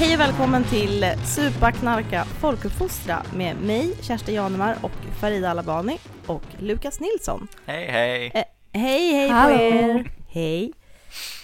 [0.00, 4.90] Hej och välkommen till Supa, knarka, folkuppfostra med mig, Kerstin Janemar och
[5.20, 7.48] Farida Alabani och Lukas Nilsson.
[7.66, 8.30] Hej hej!
[8.34, 8.44] Eh,
[8.80, 9.56] hej, hej Hallå.
[9.56, 10.12] på er!
[10.28, 10.72] Hej!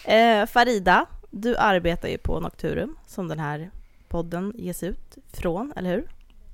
[0.05, 3.71] Eh, Farida, du arbetar ju på Nocturum som den här
[4.09, 6.09] podden ges ut från, eller hur?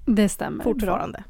[0.06, 0.64] Det stämmer.
[0.64, 1.24] Fortfarande.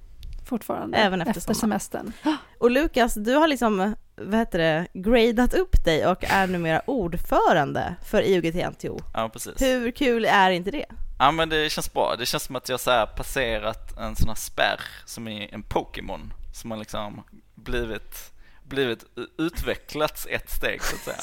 [0.52, 0.98] Fortfarande.
[0.98, 1.60] Även efter sommaren.
[1.60, 2.12] semestern.
[2.58, 7.94] Och Lukas, du har liksom, vad heter det, gradat upp dig och är numera ordförande
[8.10, 9.02] för IOGT-NTO.
[9.14, 9.62] Ja precis.
[9.62, 10.86] Hur kul är inte det?
[11.18, 12.14] Ja men det känns bra.
[12.18, 16.32] Det känns som att jag så passerat en sån här spärr som i en Pokémon.
[16.54, 17.22] Som har liksom
[17.54, 19.04] blivit, blivit
[19.38, 21.16] utvecklats ett steg så att säga.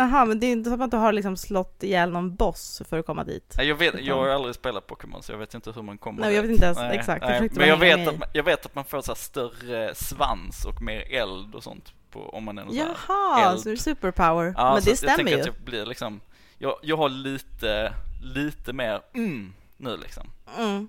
[0.00, 2.98] Jaha, men det är inte som att du har liksom slått ihjäl någon boss för
[2.98, 3.54] att komma dit.
[3.56, 6.20] Nej, Jag, vet, jag har aldrig spelat Pokémon så jag vet inte hur man kommer
[6.20, 6.50] Nej, jag dit.
[6.50, 7.22] vet inte ens Nej, exakt.
[7.22, 9.16] Jag Nej, försökte men jag vet, att man, jag vet att man får så här
[9.16, 13.50] större svans och mer eld och sånt på, om man är någon så här Jaha,
[13.50, 13.60] eld.
[13.60, 14.54] så det är superpower.
[14.56, 15.40] Ja, men det jag stämmer tänker ju.
[15.40, 16.20] att jag blir liksom,
[16.58, 17.92] jag, jag har lite,
[18.22, 20.30] lite mer mm nu liksom.
[20.58, 20.88] Mm.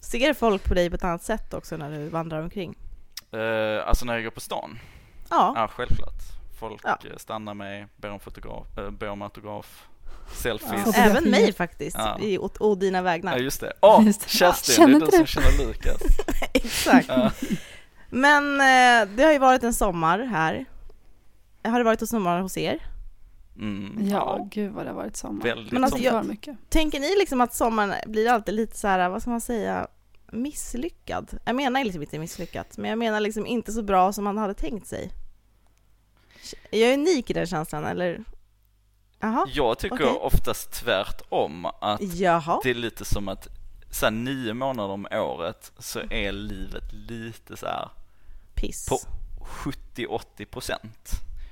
[0.00, 2.74] Ser folk på dig på ett annat sätt också när du vandrar omkring?
[3.34, 4.78] Uh, alltså när jag går på stan?
[5.30, 5.52] Ja.
[5.56, 6.37] Ja, självklart.
[6.58, 6.98] Folk Ja.
[7.10, 9.86] eh, stannar mig, ber om fotograf, äh, ber om autograf,
[10.32, 10.72] selfies.
[10.86, 10.92] Ja.
[10.96, 11.02] Ja.
[11.02, 12.18] Även mig faktiskt, Ja.
[12.20, 13.38] i, å, å dina vägnar.
[13.38, 13.72] just det.
[13.82, 14.28] Åh, Just det.
[14.28, 16.02] Kerstin, Känner det är du som känner Lukas.
[16.52, 17.08] Exakt.
[17.08, 17.30] Ja.
[18.10, 20.64] Men eh, det har ju varit en sommar här.
[21.64, 22.78] Har det varit en sommar hos er?
[23.56, 25.42] Mm, Ja, gud vad det har varit sommar.
[25.44, 26.12] väldigt Men alltså, sommar.
[26.12, 26.24] jag...
[26.26, 26.56] mycket.
[26.68, 29.88] Tänker ni liksom att sommaren blir alltid lite så här, vad ska man säga,
[30.32, 31.38] misslyckad?
[31.44, 34.54] Jag menar liksom inte misslyckat, men jag menar liksom inte så bra som man hade
[34.54, 35.10] tänkt sig.
[36.70, 38.24] Är jag unik i den känslan eller?
[39.20, 39.46] Jaha?
[39.52, 40.06] Jag tycker okej.
[40.06, 42.60] oftast tvärtom att Jaha?
[42.62, 43.48] det är lite som att
[43.90, 47.88] så här, nio månader om året så är livet lite så här
[48.54, 48.86] Piss.
[48.88, 48.98] på
[49.40, 51.10] 70-80 procent.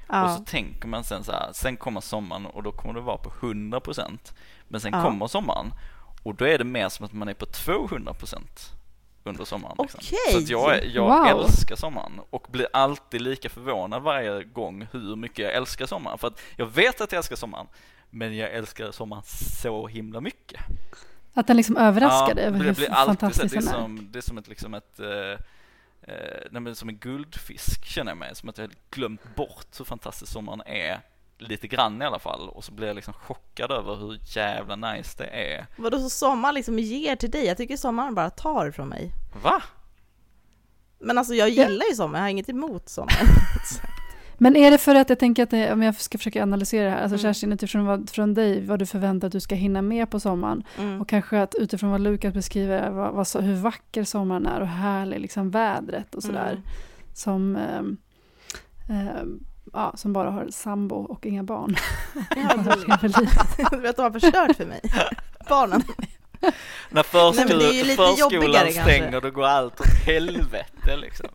[0.08, 0.36] Och Ja.
[0.38, 3.32] så tänker man sen så här, sen kommer sommaren och då kommer det vara på
[3.40, 4.34] 100 procent.
[4.68, 5.02] Men sen Ja.
[5.02, 5.72] kommer sommaren
[6.22, 8.72] och då är det mer som att man är på 200 procent
[9.26, 9.76] under sommaren.
[9.82, 10.00] Liksom.
[10.32, 11.26] Så att jag, jag Wow.
[11.44, 16.18] älskar sommaren och blir alltid lika förvånad varje gång hur mycket jag älskar sommaren.
[16.18, 17.66] För att jag vet att jag älskar sommaren,
[18.10, 19.22] men jag älskar sommaren
[19.62, 20.60] så himla mycket.
[21.34, 23.72] Att den liksom överraskar dig över det hur blir fantastisk det är den är.
[23.72, 28.34] som, det är som ett, liksom ett eh, eh, som en guldfisk känner jag mig,
[28.34, 31.00] som att jag har glömt bort hur fantastisk sommaren är,
[31.38, 35.14] lite grann i alla fall, och så blir jag liksom chockad över hur jävla nice
[35.18, 35.66] det är.
[35.76, 37.46] Vadå så sommar liksom ger till dig?
[37.46, 39.12] Jag tycker sommaren bara tar från mig.
[39.42, 39.62] Va?
[40.98, 41.68] Men alltså jag Ja.
[41.68, 43.12] gillar ju sommar, jag har inget emot sommar.
[44.38, 46.90] Men är det för att jag tänker att det, om jag ska försöka analysera det
[46.90, 47.22] här, alltså Mm.
[47.34, 50.62] Kerstin utifrån vad, från dig, vad du förväntar att du ska hinna med på sommaren
[50.78, 51.00] Mm.
[51.00, 55.20] och kanske att utifrån vad Lukas beskriver, vad, vad, hur vacker sommaren är och härlig
[55.20, 56.50] liksom vädret och sådär.
[56.52, 56.62] Mm.
[57.14, 57.96] Som, ehm,
[58.88, 59.40] ehm,
[59.72, 61.76] ja, som bara har sambo och inga barn.
[62.36, 62.54] Ja,
[63.02, 63.16] livet.
[63.70, 64.80] du vet, de har förstört för mig.
[65.48, 65.82] Barnen.
[66.90, 69.86] När förskol- Nej, men det är ju lite jobbigare förskolan stänger, då går allt åt
[70.06, 71.26] helvete liksom.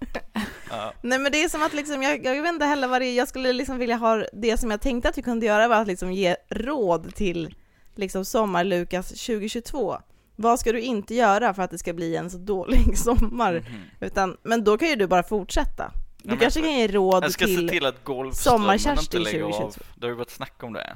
[0.69, 0.93] Ja.
[1.01, 3.17] Nej men det är som att liksom, jag, jag vet inte heller vad det är,
[3.17, 5.87] jag skulle liksom vilja ha, det som jag tänkte att vi kunde göra var att
[5.87, 7.55] liksom ge råd till
[7.95, 9.97] liksom sommar-Lukas 2022.
[10.35, 13.53] Vad ska du inte göra för att det ska bli en så dålig sommar?
[13.53, 13.81] Mhm.
[13.99, 15.91] Utan, men då kan ju du bara fortsätta.
[16.23, 19.43] Du kanske kan ge råd Jag ska till, se till att Golfströmmen Sommar-Kerstin inte lägger
[19.45, 19.51] av.
[19.51, 19.83] 2022.
[19.95, 20.95] Det har ju varit snack om det.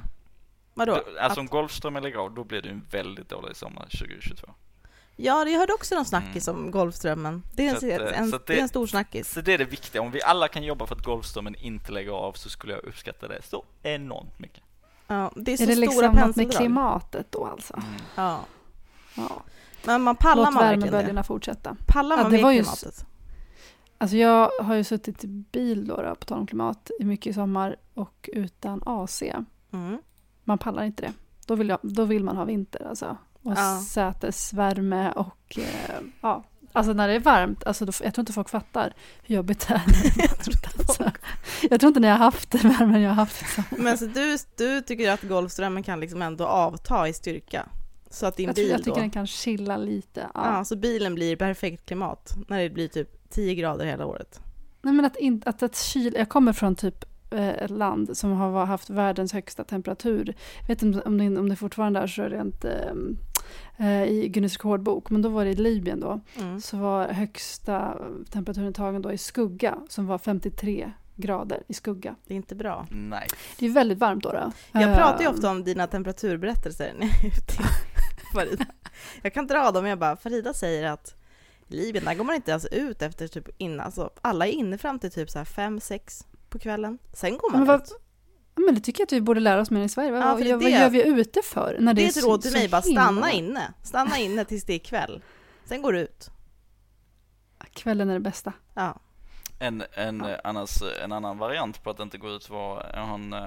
[0.74, 0.94] vadå?
[0.94, 4.46] Då- Alltså om att, Golfströmmen lägger av, då blir det en väldigt dålig sommar 2022.
[5.16, 7.42] ja, jag hörde också någon snackis om Golfströmmen.
[7.52, 9.32] Det är en, Så att, eh, en, att det är det- en stor snackis.
[9.32, 10.02] Så det är det viktiga.
[10.02, 13.28] Om vi alla kan jobba för att Golfströmmen inte lägger av så skulle jag uppskatta
[13.28, 14.62] det så enormt mycket.
[15.06, 17.74] Ja, det är så Är det stora liksom något med klimatet då alltså?
[17.74, 17.88] Mm.
[18.14, 18.40] Ja.
[19.14, 19.42] Ja.
[19.84, 20.86] Men man pallar Låt man verkligen det?
[20.90, 21.76] värmeböljorna fortsätta.
[21.86, 23.06] Pallar Ja, man det med var klimatet?
[23.98, 27.26] Alltså jag har ju suttit i bil då, då på tal om klimat, i mycket
[27.30, 29.22] i sommar och utan AC.
[29.72, 29.98] Mm.
[30.44, 31.12] Man pallar inte det.
[31.46, 33.16] Då vill, jag, då vill man ha vinter alltså.
[33.42, 33.80] Och Ja.
[33.88, 36.44] sätesvärme och eh, ja.
[36.72, 39.74] Alltså när det är varmt, alltså då, jag tror inte folk fattar hur jobbigt det
[39.74, 39.82] är.
[40.18, 41.10] Jag tror inte Alltså,
[41.70, 43.54] jag tror inte ni har haft den värmen jag har haft.
[43.54, 43.82] sommar.
[43.84, 47.66] Men så du, du tycker att Golfströmmen kan liksom ändå avta i styrka?
[48.10, 50.26] Så att din Jag, tror, bil jag tycker då, den kan chilla lite.
[50.34, 50.56] Ja.
[50.56, 54.40] ja, så bilen blir perfekt klimat när det blir typ 10 grader hela året?
[54.82, 58.32] Nej, men att, in, att, att kyl, jag kommer från typ eh, ett land som
[58.32, 60.34] har haft världens högsta temperatur.
[60.60, 62.92] Jag vet inte om det, om det fortfarande är så rent eh,
[63.76, 66.20] eh, i Guinness rekordbok, men då var det i Libyen då.
[66.38, 66.60] Mm.
[66.60, 67.98] Så var högsta
[68.30, 72.14] temperaturen tagen då i skugga, som var 53 grader i skugga.
[72.26, 72.86] Det är inte bra.
[72.90, 73.26] Nej.
[73.58, 74.32] Det är väldigt varmt då.
[74.32, 74.52] då.
[74.72, 77.62] Jag pratar ju Eh, ofta om dina temperaturberättelser när jag är ute.
[78.34, 78.66] Farida.
[79.22, 81.15] Jag kan dra dem, jag bara, Farida säger att
[81.68, 84.98] Libyen, där går man inte ens ut efter typ innan, alltså alla är inne fram
[84.98, 86.98] till typ så här fem, sex på kvällen.
[87.12, 87.92] Sen går man Men vad- ut.
[88.54, 90.10] Men det tycker jag att vi borde lära oss mer i Sverige.
[90.12, 91.76] Vad, Ja, för det vad gör vi ute för?
[91.80, 93.72] När det, Det är ett så- råd till mig, bara stanna inne.
[93.82, 95.22] Stanna inne tills det är kväll.
[95.64, 96.30] Sen går du ut.
[97.72, 98.52] Kvällen är det bästa.
[98.74, 99.00] Ja.
[99.58, 100.30] En, en, Ja.
[100.30, 103.40] eh, annars, en annan variant på att inte gå ut var, jag en, eh,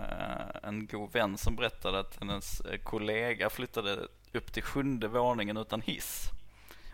[0.63, 3.97] en god vän som berättade att hennes eh, kollega flyttade
[4.33, 6.25] upp till sjunde våningen utan hiss.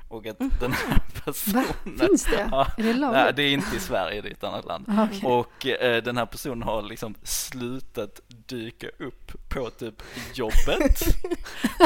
[0.07, 0.99] Och att den här Va?
[1.25, 2.47] personen, Finns det?
[2.51, 2.67] Ja.
[2.77, 3.35] Är det nej lagligt?
[3.35, 4.85] det är inte i Sverige, det är ett annat land.
[4.89, 5.21] Ah, okej.
[5.23, 10.01] Och eh, den här personen har liksom slutat dyka upp på typ
[10.33, 10.99] jobbet,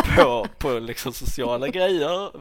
[0.15, 2.31] på, på liksom sociala grejer,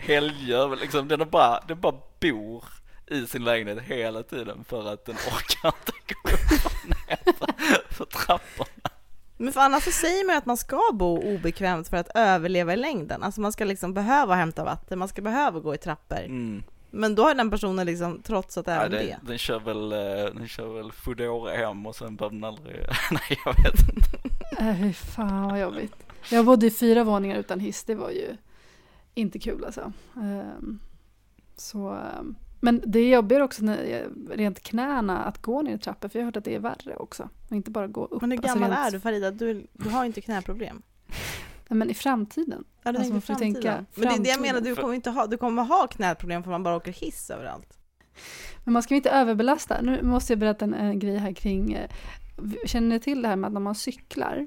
[0.00, 2.64] helger, liksom den är bara, den bara bor
[3.06, 7.94] i sin lägenhet hela tiden för att den orkar inte gå upp och ner för,
[7.94, 8.90] för trapporna.
[9.40, 12.72] Men för annars så säger man ju att man ska bo obekvämt för att överleva
[12.72, 13.22] i längden.
[13.22, 16.18] Alltså man ska liksom behöva hämta vatten, man ska behöva gå i trappor.
[16.18, 16.62] Mm.
[16.90, 19.18] Men då har den personen liksom trotsat Ja, även det, det.
[19.22, 22.76] den kör väl, eh, den kör väl Foodora hem och sen behöver den aldrig,
[23.10, 24.38] nej jag vet inte.
[24.64, 25.94] Äh, fy fan vad jobbigt.
[26.30, 28.36] Jag bodde i fyra våningar utan hiss, det var ju
[29.14, 29.92] inte kul alltså.
[30.16, 30.78] Ehm,
[31.56, 36.08] så, ehm, men det är jobbigare också när, rent knäna att gå ner i trappor,
[36.08, 37.28] för jag har hört att det är värre också.
[37.50, 38.20] Och inte bara gå upp.
[38.20, 39.30] Men hur alltså gammal rent- är du Farida?
[39.30, 40.82] Du, du har inte knäproblem.
[41.68, 42.64] Nej, Men i framtiden.
[42.82, 43.54] Ja, du Alltså, tänker framtiden.
[43.54, 44.42] tänka Men det är det jag framtiden.
[44.42, 47.78] menar, du kommer inte ha, du kommer ha knäproblem för man bara åker hiss överallt.
[48.64, 49.80] Men man ska ju inte överbelasta.
[49.82, 51.90] Nu måste jag berätta en, en grej här kring, eh,
[52.66, 54.46] känner ni till det här med att när man cyklar,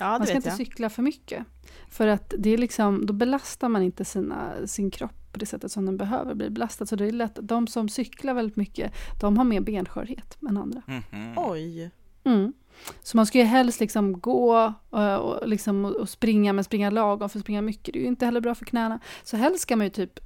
[0.00, 0.56] Ja, man ska vet inte jag.
[0.56, 1.44] cykla för mycket.
[1.88, 5.72] För att det är liksom, då belastar man inte sina, sin kropp på det sättet
[5.72, 6.86] som den behöver bli belastad.
[6.86, 10.82] Så det är lätt, de som cyklar väldigt mycket, de har mer benskörhet än andra.
[10.86, 11.34] Mhm.
[11.36, 11.90] Oj.
[12.24, 12.52] Mm.
[13.02, 17.28] Så man ska ju helst liksom gå eh, och, liksom, och springa, men springa lagom,
[17.28, 19.00] för att springa mycket det är ju inte heller bra för knäna.
[19.22, 20.20] Så helst ska man ju typ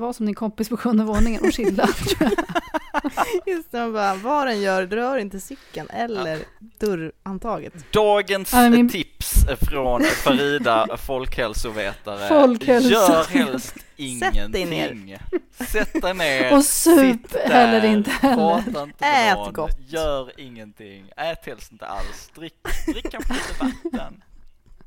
[0.00, 1.88] vara som din kompis på sjunde våningen och chilla.
[3.46, 6.38] Just det, man bara, vad den gör, rör inte cykeln eller
[6.78, 7.92] dörrhandtaget.
[7.92, 12.28] Dagens Ja, min- tips från Farida, folkhälsovetare.
[12.28, 13.74] Folkhälso- Gör helst
[14.20, 14.90] Sätt dig ner.
[14.92, 15.18] ingenting.
[15.66, 16.52] Sätt dig ner.
[16.54, 18.82] och sup heller inte heller.
[18.82, 19.52] Inte Ät någon.
[19.52, 19.76] gott.
[19.88, 21.04] Gör ingenting.
[21.16, 22.30] Ät helst inte alls.
[22.34, 22.54] Drick,
[22.86, 23.54] drick kanske lite
[23.92, 24.22] vatten.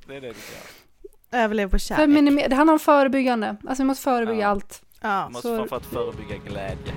[0.07, 1.44] Det är det du göra.
[1.44, 2.10] Överlev på För kärlek.
[2.10, 3.56] minimer- det handlar om förebyggande.
[3.68, 4.48] Alltså vi måste förebygga Ja.
[4.48, 4.81] allt.
[5.03, 5.23] Ja.
[5.27, 6.94] Du måste så- framförallt förebygga glädje.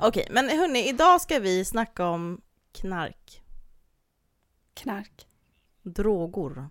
[0.00, 2.40] Okej, men hörni, idag ska vi snacka om
[2.72, 3.42] knark,
[4.74, 5.26] Knark.
[5.82, 6.68] droger,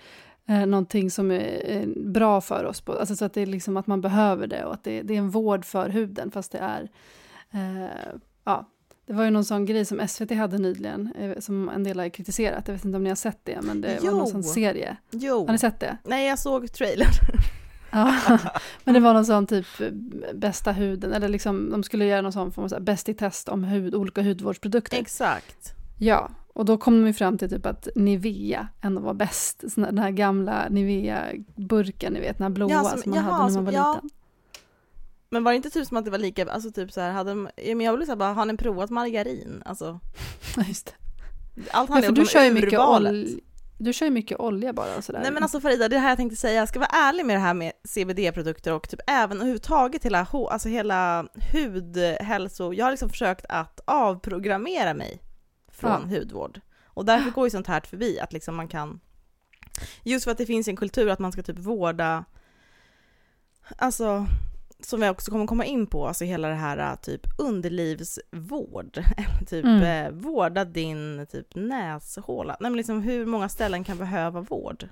[0.46, 3.76] eh, någonting som är eh, bra för oss, på, alltså så att det är liksom
[3.76, 6.58] att man behöver det och att det, det är en vård för huden fast det
[6.58, 6.88] är,
[7.50, 7.90] eh,
[8.44, 8.68] ja,
[9.06, 12.08] det var ju någon sån grej som SVT hade nyligen eh, som en del har
[12.08, 14.26] kritiserat, jag vet inte om ni har sett det men det var någon Jo.
[14.26, 15.46] sån serie, Jo.
[15.46, 15.96] har ni sett det?
[16.04, 17.08] Nej, jag såg trailern.
[17.90, 18.14] Ja,
[18.84, 19.90] men det var någon sån typ eh,
[20.34, 23.48] bästa huden, eller liksom de skulle göra någon sån form av så bäst i test
[23.48, 24.98] om hud, olika hudvårdsprodukter.
[24.98, 25.72] Exakt.
[25.98, 29.60] Ja, och då kom de ju fram till typ att Nivea ändå var bäst.
[29.76, 33.24] Där- Den här gamla Nivea-burken, ni vet, den här blåa Ja, som, som- man jaha,
[33.32, 33.94] hade när man som- var ja.
[33.94, 34.10] liten.
[35.30, 37.30] Men var det inte typ som att det var lika, alltså typ så här, hade
[37.30, 39.62] de, men jag vill säga bara, har ni provat margarin?
[39.64, 40.00] Alltså,
[40.56, 40.92] Ja, just det.
[41.70, 43.12] allt handlar du om kör ju mycket olja.
[43.78, 45.20] Du kör ju mycket olja bara och sådär.
[45.20, 47.40] Nej men alltså Farida, det här jag tänkte säga, jag ska vara ärlig med det
[47.40, 53.46] här med CBD-produkter och typ även överhuvudtaget hela, alltså hela hudhälso, jag har liksom försökt
[53.48, 55.22] att avprogrammera mig
[55.68, 56.18] från Ja.
[56.18, 56.60] hudvård.
[56.86, 59.00] Och därför går ju sånt här förbi, att liksom man kan,
[60.02, 62.24] just för att det finns en kultur att man ska typ vårda,
[63.76, 64.26] alltså
[64.86, 68.98] som vi också kommer komma in på, alltså hela det här typ underlivsvård,
[69.46, 69.82] typ Mm.
[69.82, 72.56] eh, vårda din typ näshåla.
[72.60, 74.88] Nej men liksom hur många ställen kan behöva vård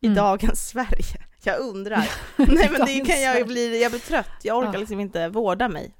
[0.00, 0.16] i Mm.
[0.16, 1.24] dagens Sverige?
[1.42, 2.10] Jag undrar.
[2.36, 4.78] Nej men det kan jag ju bli, jag blir trött, jag orkar Ja.
[4.80, 5.94] liksom inte vårda mig.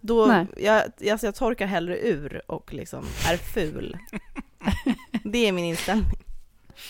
[0.00, 0.46] Då, Nej.
[0.56, 0.82] jag,
[1.12, 3.96] alltså jag torkar hellre ur och liksom är ful.
[5.24, 6.19] det är min inställning.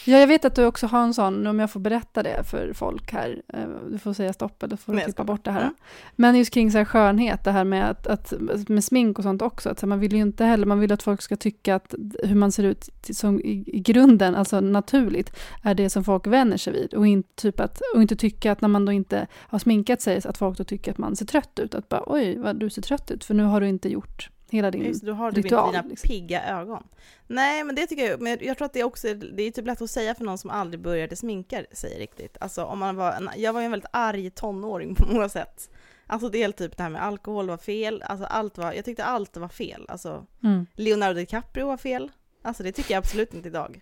[0.05, 2.73] Ja, jag vet att du också har en sån, om jag får berätta det för
[2.73, 3.43] folk här.
[3.49, 5.61] eh, Du får säga stopp eller får klippa bort det här.
[5.63, 5.75] Mm.
[6.17, 8.33] Men just kring så här skönhet, det här med, att, att,
[8.69, 9.69] med smink och sånt också.
[9.69, 12.53] Att man vill ju inte heller, man vill att folk ska tycka att hur man
[12.53, 16.95] ser ut som i, i grunden, alltså naturligt, är det som folk vänjer sig vid.
[16.95, 20.21] Och inte, typ att, och inte tycka att när man då inte har sminkat sig,
[20.25, 21.75] att folk då tycker att man ser trött ut.
[21.75, 24.71] Att bara oj, vad du ser trött ut, för nu har du inte gjort hela
[24.71, 24.83] din...
[24.83, 26.09] Just, du har typ inte ritual, dina liksom.
[26.09, 26.87] pigga ögon.
[27.27, 29.83] Nej, men det tycker jag, men jag tror att det också, det är typ lätt
[29.83, 32.37] att säga för någon som aldrig började sminka sig riktigt.
[32.41, 35.71] Alltså om man var, en, jag var ju en väldigt arg tonåring på många sätt.
[36.07, 39.05] Alltså det är typ det här med alkohol var fel, alltså allt var, jag tyckte
[39.05, 39.87] allt var fel.
[39.89, 40.67] Alltså Mm.
[40.75, 42.11] Leonardo DiCaprio var fel.
[42.43, 43.81] Alltså det tycker jag absolut inte idag.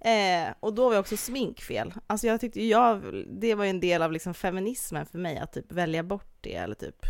[0.00, 1.94] Eh, och då var också smink fel.
[2.06, 5.52] Alltså jag tyckte jag, det var ju en del av liksom feminismen för mig att
[5.52, 7.06] typ välja bort det eller typ.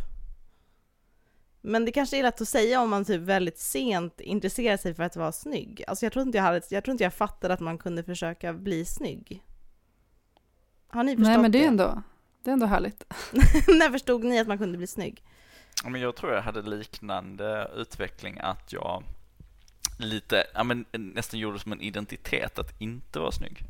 [1.64, 5.02] Men det kanske är lätt att säga om man typ väldigt sent intresserar sig för
[5.02, 5.84] att vara snygg.
[5.86, 8.52] Alltså jag tror inte jag hade, jag tror inte jag fattade att man kunde försöka
[8.52, 9.42] bli snygg.
[10.88, 11.68] Har ni förstått Nej, men det är det?
[11.68, 12.02] ändå,
[12.42, 13.04] det är ändå härligt.
[13.68, 15.24] När förstod ni att man kunde bli snygg?
[15.82, 19.02] Ja, men jag tror jag hade liknande utveckling att jag
[19.98, 23.64] lite, ja men nästan gjorde som en identitet att inte vara snygg.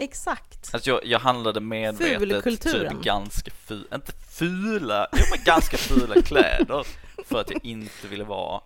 [0.00, 0.74] Exakt.
[0.74, 6.86] Alltså jag, jag handlade medvetet typ ganska fula, inte fula, jo men ganska fula kläder
[7.24, 8.60] för att jag inte ville vara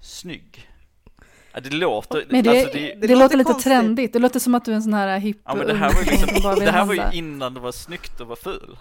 [0.00, 0.70] snygg.
[1.52, 3.64] Ja, det låter, Men det, alltså det, det, det låter lite konstigt.
[3.72, 4.12] trendigt.
[4.12, 6.00] Det låter som att du är en sån här hipp ja men det här var
[6.02, 8.78] ju, liksom, det här var ju innan det var snyggt att vara ful.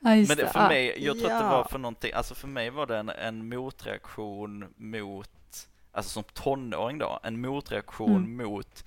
[0.00, 0.68] Ja, Men det, för Ja.
[0.68, 1.50] mig, jag tror att det Ja.
[1.56, 5.30] var för någonting, alltså för mig var det en, en motreaktion mot,
[5.92, 8.36] alltså som tonåring då, en motreaktion Mm.
[8.36, 8.84] mot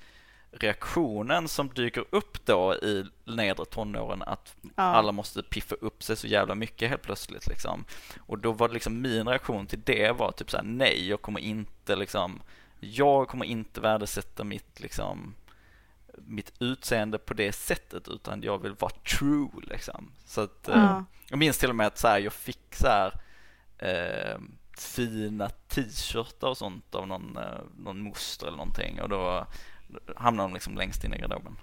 [0.52, 4.84] reaktionen som dyker upp då i nedre tonåren att Ja.
[4.84, 7.86] alla måste piffa upp sig så jävla mycket helt plötsligt liksom.
[8.28, 11.40] Och då var det liksom min reaktion till det var typ såhär, nej jag kommer
[11.40, 12.42] inte liksom,
[12.80, 15.36] jag kommer inte värdesätta mitt liksom
[16.18, 20.12] mitt utseende på det sättet utan jag vill vara true liksom.
[20.26, 21.04] Så att eh, Ja.
[21.30, 23.14] jag minns till och med att så här, jag fick så här
[23.78, 24.40] eh,
[24.78, 29.46] fina t-shirtar och sånt av någon, eh, någon moster eller någonting och då
[30.16, 31.58] hamnade de liksom längst in i garderoben.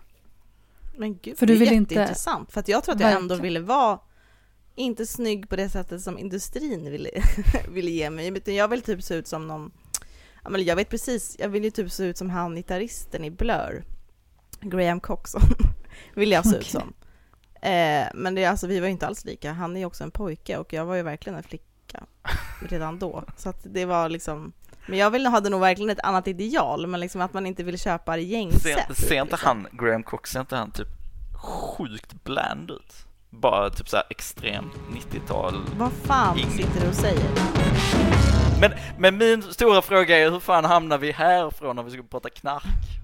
[0.97, 2.52] Men gud, För det du är vill inte- jätteintressant.
[2.52, 3.99] För att jag tror att jag ändå ville vara,
[4.75, 7.11] inte snygg på det sättet som industrin ville,
[7.68, 9.71] ville ge mig, utan jag vill typ se ut som någon,
[10.45, 13.30] ja men jag vet precis, jag vill ju typ se ut som han gitarristen i
[13.30, 13.85] Blur,
[14.61, 15.40] Graham Coxon,
[16.14, 16.71] vill jag se ut Okej.
[16.71, 16.92] som.
[17.62, 20.04] Eh, men det, är alltså, vi var ju inte alls lika, han är ju också
[20.04, 22.04] en pojke och jag var ju verkligen en flicka
[22.61, 23.25] redan då.
[23.37, 24.52] Så att det var liksom,
[24.86, 27.78] men jag ville, hade nog verkligen ett annat ideal, men liksom att man inte ville
[27.78, 28.58] köpa det gängse.
[28.58, 29.66] Ser, typ, ser inte liksom.
[29.72, 30.88] han, Graham Cox, ser inte han typ
[31.34, 32.92] sjukt bland ut?
[33.30, 35.54] Bara typ så här extremt 90-tal.
[35.78, 37.24] Vad fan Ingen- sitter du och säger?
[38.60, 42.28] Men, men min stora fråga är hur fan hamnar vi härifrån när vi ska prata
[42.30, 42.62] knark?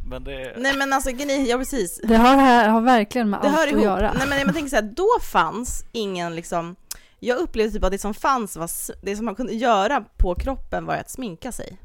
[0.09, 0.55] Men det...
[0.59, 2.01] Nej men alltså geni, ja precis.
[2.05, 3.85] Det har, här, har verkligen med Det allt hör att ihop.
[3.85, 4.13] göra.
[4.19, 6.77] Nej men jag tänker så här, då fanns ingen liksom,
[7.25, 8.71] jag upplevde typ att det som fanns var,
[9.05, 11.79] det som man kunde göra på kroppen var att sminka sig.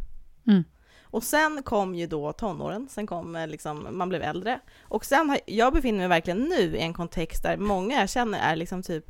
[0.48, 0.64] Mm.
[1.02, 4.60] Och sen kom ju då tonåren, sen kom eh, liksom, man blev äldre.
[4.82, 8.40] Och sen har, jag befinner mig verkligen nu i en kontext där många jag känner
[8.40, 9.06] är liksom typ,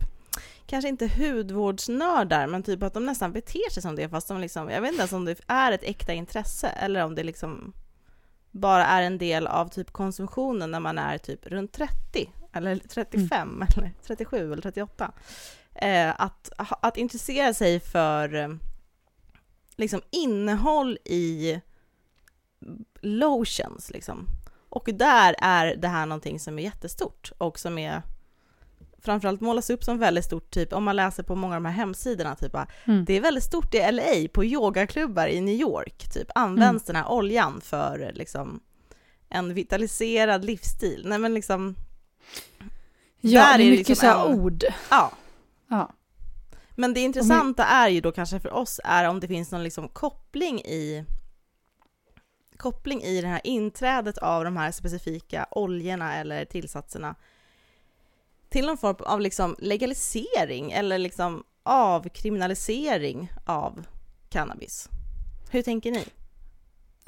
[0.66, 4.70] kanske inte hudvårdsnördar, men typ att de nästan beter sig som det, fast de liksom,
[4.70, 7.74] jag vet inte ens om det är ett äkta intresse, eller om det liksom
[8.52, 13.64] bara är en del av typ konsumtionen när man är typ runt 30, eller 35,
[13.76, 15.12] eller 37 eller 38.
[15.82, 18.50] Eh, att, att intressera sig för eh,
[19.76, 21.60] liksom innehåll i
[23.02, 24.28] lotions liksom.
[24.70, 28.02] Och där är det här någonting som är jättestort och som är
[29.00, 31.74] framförallt målas upp som väldigt stort, typ om man läser på många av de här
[31.76, 32.56] hemsidorna, typ
[32.86, 33.06] Mm.
[33.06, 37.08] det är väldigt stort i LA, på yogaklubbar i New York, typ används den här
[37.12, 38.60] oljan för liksom
[39.30, 41.04] en vitaliserad livsstil.
[41.06, 41.76] Nej men liksom,
[43.20, 44.64] ja, där det är mycket liksom så en- ord.
[44.92, 45.12] ja.
[45.68, 45.94] Ja.
[46.76, 49.90] Men det intressanta är ju då kanske för oss är om det finns någon liksom
[49.90, 51.06] koppling i
[52.58, 57.16] koppling i det här inträdet av de här specifika oljorna eller tillsatserna
[58.50, 63.86] till någon form av liksom legalisering eller liksom avkriminalisering av
[64.30, 64.90] cannabis.
[65.52, 66.06] Hur tänker ni?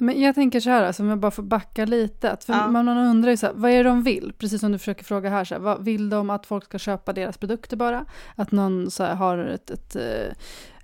[0.00, 2.30] Men jag tänker så här, alltså, om jag bara får backa lite.
[2.30, 2.68] Att för Ja.
[2.68, 4.32] man, undrar ju så här, vad är det de vill?
[4.38, 7.12] Precis som du försöker fråga här, så här vad, vill de att folk ska köpa
[7.12, 8.04] deras produkter bara?
[8.36, 9.96] Att någon så här, har ett, ett,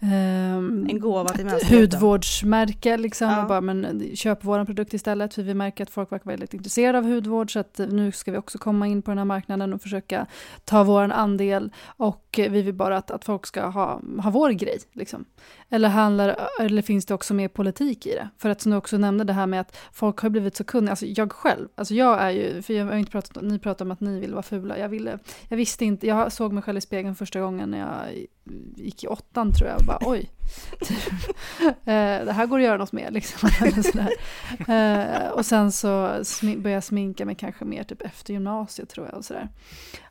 [0.00, 1.80] ehm, En gåva till mänskligheten.
[1.80, 3.30] hudvårdsmärke liksom.
[3.30, 3.46] Ja.
[3.48, 7.04] Bara, men köp vår produkt istället för vi märker att folk verkar väldigt intresserade av
[7.04, 10.26] hudvård så att nu ska vi också komma in på den här marknaden och försöka
[10.64, 14.78] ta vår andel och vi vill bara att, att folk ska ha, ha vår grej.
[14.92, 15.24] Liksom.
[15.68, 18.28] Eller, handlar, eller finns det också mer politik i det?
[18.38, 20.90] För att som du också nämnde det här med att folk har blivit så kunniga,
[20.90, 23.90] alltså jag själv, alltså jag är ju, för jag har inte pratat ni pratar om
[23.90, 26.80] att ni vill vara fula, jag ville, jag visste inte, jag såg mig själv i
[26.80, 28.26] spegeln första gången när jag
[28.76, 30.26] gick i åttan tror jag bara oj,
[31.84, 33.48] det här går att göra något med liksom.
[34.68, 35.88] Eh, och sen så
[36.42, 39.48] började jag sminka mig kanske mer typ efter gymnasiet tror jag och sådär.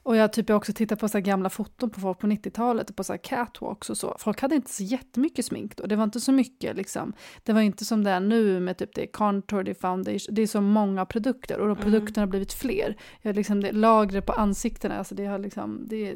[0.03, 2.95] Och jag typ jag också tittat på så gamla foton på folk på 90-talet och
[2.95, 4.15] på så här catwalks och så.
[4.19, 5.85] Folk hade inte så jättemycket smink då.
[5.85, 7.13] Det var inte så mycket liksom.
[7.43, 10.35] Det var inte som det är nu med typ det contour, det är foundation.
[10.35, 11.83] Det är så många produkter och de Mm.
[11.83, 12.97] produkterna har blivit fler.
[13.21, 16.15] Jag liksom, det, lagret på ansiktena, alltså det har liksom, det,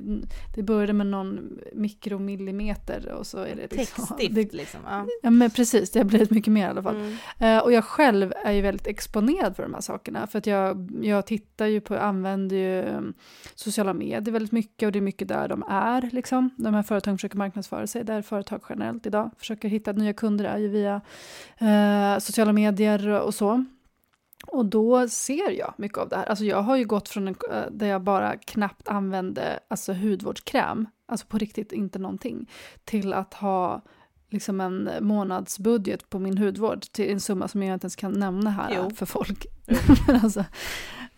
[0.56, 4.09] det började med någon mikromillimeter och så är det liksom.
[4.18, 4.80] Textstift Det, liksom.
[4.86, 5.06] Ja.
[5.22, 6.96] ja men precis, det har blivit mycket mer i alla fall.
[6.96, 7.18] Mm.
[7.40, 10.28] Eh, och jag själv är ju väldigt exponerad för de här sakerna.
[10.28, 13.14] För att jag, jag tittar ju på, använder ju um,
[13.56, 16.10] sociala medier väldigt mycket och det är mycket där de är.
[16.12, 16.50] Liksom.
[16.58, 20.58] De här företagen försöker marknadsföra sig, där företag generellt idag försöker hitta nya kunder är
[20.58, 21.02] ju via
[21.58, 23.66] eh, sociala medier och så.
[24.48, 26.26] Och då ser jag mycket av det här.
[26.26, 30.88] Alltså jag har ju gått från en, eh, där jag bara knappt använde alltså hudvårdskräm,
[31.06, 32.50] alltså på riktigt inte någonting,
[32.84, 33.82] till att ha
[34.30, 38.50] liksom en månadsbudget på min hudvård till en summa som jag inte ens kan nämna
[38.50, 38.90] här Jo.
[38.96, 39.46] för folk.
[40.08, 40.46] men alltså,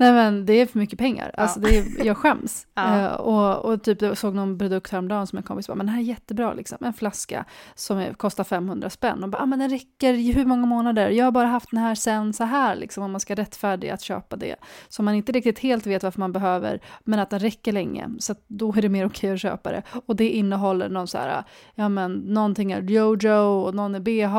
[0.02, 1.32] nej men det är för mycket pengar.
[1.38, 1.68] Alltså Ja.
[1.70, 2.68] det är, jag skäms.
[2.74, 3.00] Ja.
[3.00, 5.96] Eh, och, och typ jag såg någon produkt häromdagen som en kompis bara, men den
[5.96, 6.78] här är jättebra liksom.
[6.82, 9.24] En flaska som är, kostar 500 spänn.
[9.24, 11.10] Och bara, ah, men den räcker i hur många månader?
[11.10, 13.04] Jag har bara haft den här sen så här liksom.
[13.04, 14.56] Om man ska rättfärdiga att köpa det.
[14.90, 18.10] Så man inte riktigt helt vet varför man behöver, men att den räcker länge.
[18.20, 19.82] Så då är det mer okej att köpa det.
[20.06, 21.44] Och det innehåller någon så här,
[21.76, 24.36] ja men någonting är Jojo och någon är BH,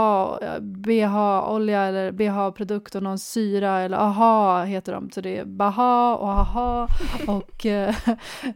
[0.46, 5.10] eh, BH-olja eller BH-produkt och någon syra eller AHA heter de.
[5.10, 6.88] Så det är Baha och AHA
[7.26, 7.94] och eh,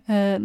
[0.07, 0.41] eh,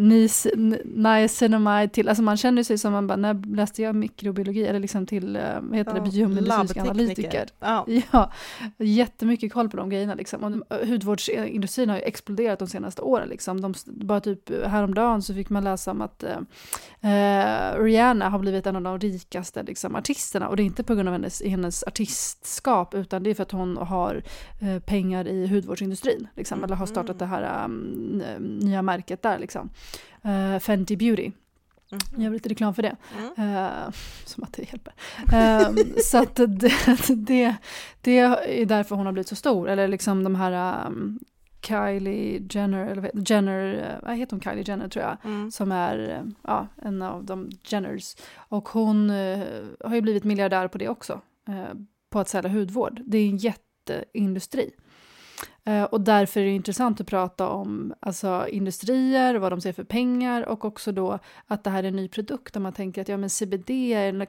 [0.85, 5.05] niacinamide till, alltså man känner sig som man bara, när läste jag mikrobiologi eller liksom
[5.05, 6.89] till, eh, vad heter det, biomedicinsk labbtekniker.
[6.89, 7.47] analytiker.
[7.59, 7.85] Ja.
[8.11, 8.31] Ja,
[8.77, 10.15] jättemycket koll på de grejerna.
[10.15, 10.43] Liksom.
[10.43, 13.29] Och eh, hudvårdsindustrin har ju exploderat de senaste åren.
[13.29, 13.61] Liksom.
[13.61, 18.67] De, bara typ häromdagen så fick man läsa om att eh, eh, Rihanna har blivit
[18.67, 20.47] en av de rikaste liksom, artisterna.
[20.47, 23.51] Och det är inte på grund av hennes, hennes artistskap utan det är för att
[23.51, 24.23] hon har
[24.61, 26.27] eh, pengar i hudvårdsindustrin.
[26.41, 29.39] Liksom, Eller har startat det här um, nya märket där.
[29.39, 29.69] Liksom.
[30.23, 31.31] Eh, Fenty Beauty.
[31.91, 32.23] Mm.
[32.23, 32.95] Jag lite reklam för det.
[33.17, 33.55] Mm.
[33.55, 33.91] Eh,
[34.25, 34.93] som att det hjälper.
[35.33, 35.69] Eh,
[36.03, 36.73] så att det,
[37.15, 37.55] det,
[38.01, 39.69] det är därför hon har blivit så stor.
[39.69, 41.19] Eller liksom de här um,
[41.61, 45.17] Kylie Jenner, eller Jenner, eh, vad heter hon, Kylie Jenner tror jag.
[45.23, 45.51] Mm.
[45.51, 48.15] Som är ja, en av de Jenners.
[48.35, 49.47] Och hon eh,
[49.79, 51.21] har ju blivit miljardär på det också.
[52.09, 53.01] På att sälja hudvård.
[53.05, 54.71] Det är en jätteindustri.
[55.65, 59.83] Eh, och därför är det intressant att prata om alltså, industrier, vad de ser för
[59.83, 63.07] pengar och också då att det här är en ny produkt där man tänker att
[63.07, 63.69] ja, men CBD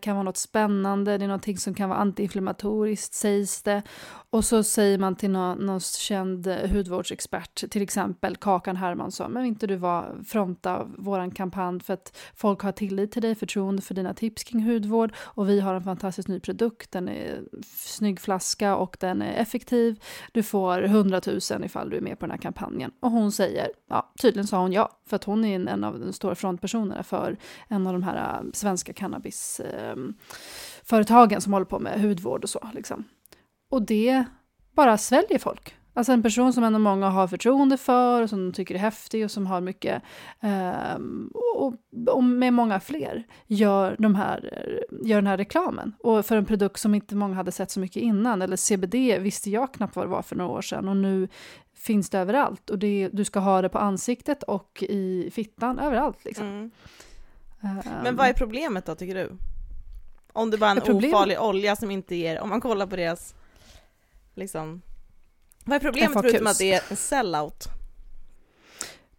[0.00, 3.82] kan vara något spännande, det är någonting som kan vara antiinflammatoriskt sägs det.
[4.30, 9.42] Och så säger man till någon, någon känd eh, hudvårdsexpert, till exempel Kakan Hermansson, men
[9.42, 13.82] vill inte du vara fronta våran kampanj för att folk har tillit till dig, förtroende
[13.82, 17.40] för dina tips kring hudvård och vi har en fantastisk ny produkt, den är
[17.76, 20.02] snygg flaska och den är effektiv.
[20.32, 22.92] Du får 100 000 ifall du är med på den här kampanjen.
[23.00, 26.00] Och hon säger, ja tydligen sa hon ja, för att hon är en, en av
[26.00, 27.36] de stora frontpersonerna för
[27.68, 32.68] en av de här äh, svenska cannabisföretagen ehm, som håller på med hudvård och så.
[32.74, 33.04] Liksom.
[33.70, 34.24] Och det
[34.72, 35.76] bara sväljer folk.
[35.94, 39.24] Alltså en person som ändå många har förtroende för och som de tycker är häftig
[39.24, 40.02] och som har mycket,
[40.40, 41.74] ehm, och,
[42.06, 44.50] och med många fler, gör, de här,
[45.04, 45.92] gör den här reklamen.
[46.00, 49.50] Och för en produkt som inte många hade sett så mycket innan, eller CBD visste
[49.50, 51.28] jag knappt vad det var för några år sedan och nu
[51.76, 52.70] finns det överallt.
[52.70, 56.46] Och det, du ska ha det på ansiktet och i fittan, överallt liksom.
[56.46, 56.70] Mm.
[57.62, 59.30] Ehm, Men vad är problemet då tycker du?
[60.32, 62.86] Om det bara är en Är problemet- ofarlig olja som inte ger, om man kollar
[62.86, 63.34] på deras
[64.34, 64.82] liksom
[65.64, 66.22] Vad är problemet FAQs?
[66.22, 67.68] förutom att det är en sellout?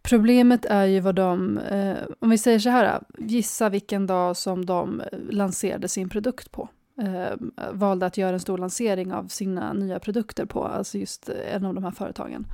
[0.02, 4.66] Problemet är ju vad de, eh, om vi säger så här, gissa vilken dag som
[4.66, 6.68] de lanserade sin produkt på.
[7.02, 7.36] Eh,
[7.72, 11.74] valde att göra en stor lansering av sina nya produkter på, alltså just en av
[11.74, 12.46] de här företagen.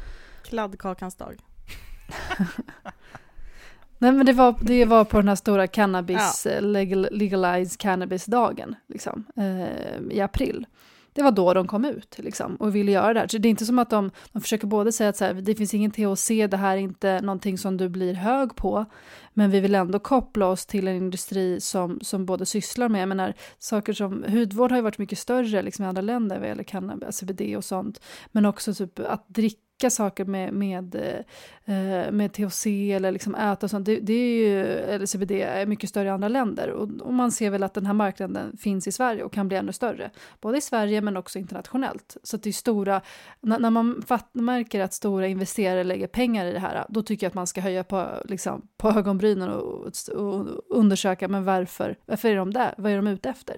[0.45, 1.41] Kladdkakans dag.
[3.99, 8.75] Nej men det var, det var på den här stora cannabis, eh, legal, legalized cannabis-dagen,
[8.87, 10.67] liksom, eh, i april
[11.13, 13.29] det var då de kom ut liksom, och ville göra det här.
[13.29, 15.55] Så det är inte som att de, de försöker både säga att så här, det
[15.55, 18.85] finns ingen THC, det här är inte någonting som du blir hög på,
[19.35, 23.09] men vi vill ändå koppla oss till en industri som, som både sysslar med, jag
[23.09, 26.65] menar, saker som hudvård har ju varit mycket större liksom, i andra länder vad gäller
[26.65, 28.01] cannabis, CBD och sånt,
[28.33, 33.67] men också typ att dricka saker med, med, eh, eh, med THC eller liksom äta
[33.67, 36.89] och sånt, det, det är ju, eller CBD är mycket större i andra länder och,
[37.01, 39.73] och, man ser väl att den här marknaden finns i Sverige och kan bli ännu
[39.73, 42.17] större, både i Sverige men också internationellt.
[42.23, 43.01] Så att det är stora,
[43.41, 47.27] när, när man fatt, märker att stora investerare lägger pengar i det här, då tycker
[47.27, 52.29] jag att man ska höja på, liksom, på ögonbrynen och, och undersöka, men varför, varför
[52.29, 52.75] är de där?
[52.77, 53.57] Vad är de ute efter?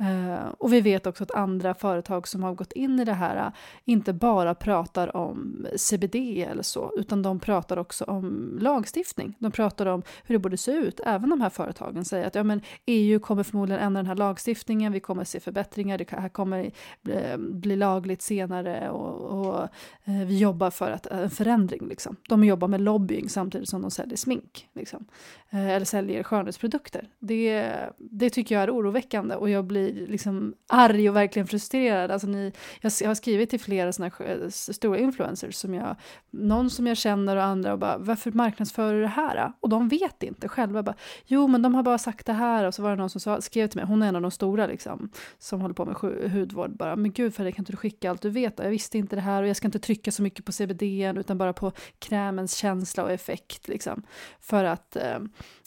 [0.00, 3.52] Uh, och vi vet också att andra företag som har gått in i det här
[3.84, 6.14] inte bara pratar om CBD
[6.50, 9.34] eller så, utan de pratar också om lagstiftning.
[9.38, 11.00] De pratar om hur det borde se ut.
[11.04, 14.92] Även de här företagen säger att ja, men EU kommer förmodligen ändra den här lagstiftningen,
[14.92, 16.70] vi kommer se förbättringar, det här kommer
[17.02, 19.62] bli, bli lagligt senare och, och
[20.04, 21.88] eh, vi jobbar för att, en förändring.
[21.88, 22.16] Liksom.
[22.28, 25.06] De jobbar med lobbying samtidigt som de säljer smink, liksom.
[25.50, 27.08] eller säljer skönhetsprodukter.
[27.18, 32.10] Det, det tycker jag är oroväckande och jag blir liksom arg och verkligen frustrerad.
[32.10, 34.10] Alltså ni, jag, jag har skrivit till flera såna
[34.50, 35.96] stora influencers influencers som jag,
[36.30, 39.52] någon som jag känner och andra och bara varför marknadsför du det här?
[39.60, 40.82] Och de vet inte själva.
[40.82, 43.20] Bara, jo, men de har bara sagt det här och så var det någon som
[43.20, 45.96] sa, skrev till mig, hon är en av de stora liksom, som håller på med
[46.32, 48.58] hudvård, bara men gud Fredrik kan inte du skicka allt du vet?
[48.58, 50.82] Jag visste inte det här och jag ska inte trycka så mycket på CBD
[51.16, 54.02] utan bara på krämens känsla och effekt liksom.
[54.40, 55.18] För att eh,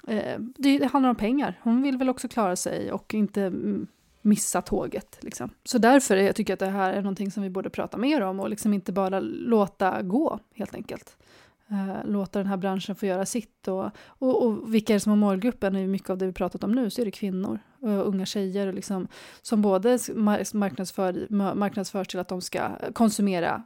[0.07, 1.59] eh, det, det handlar om pengar.
[1.63, 3.87] Hon vill väl också klara sig och inte mm,
[4.21, 5.17] missa tåget.
[5.21, 5.49] Liksom.
[5.63, 8.21] Så därför är jag tycker att det här är någonting som vi borde prata mer
[8.21, 11.17] om och liksom inte bara låta gå helt enkelt.
[11.67, 13.67] Eh, låta den här branschen få göra sitt.
[13.67, 15.75] Och, och, och vilka är det som har målgruppen?
[15.75, 18.73] I mycket av det vi pratat om nu så är det kvinnor unga tjejer och
[18.73, 19.07] liksom,
[19.41, 19.99] som både
[20.53, 23.63] marknadsför, marknadsförs till att de ska konsumera,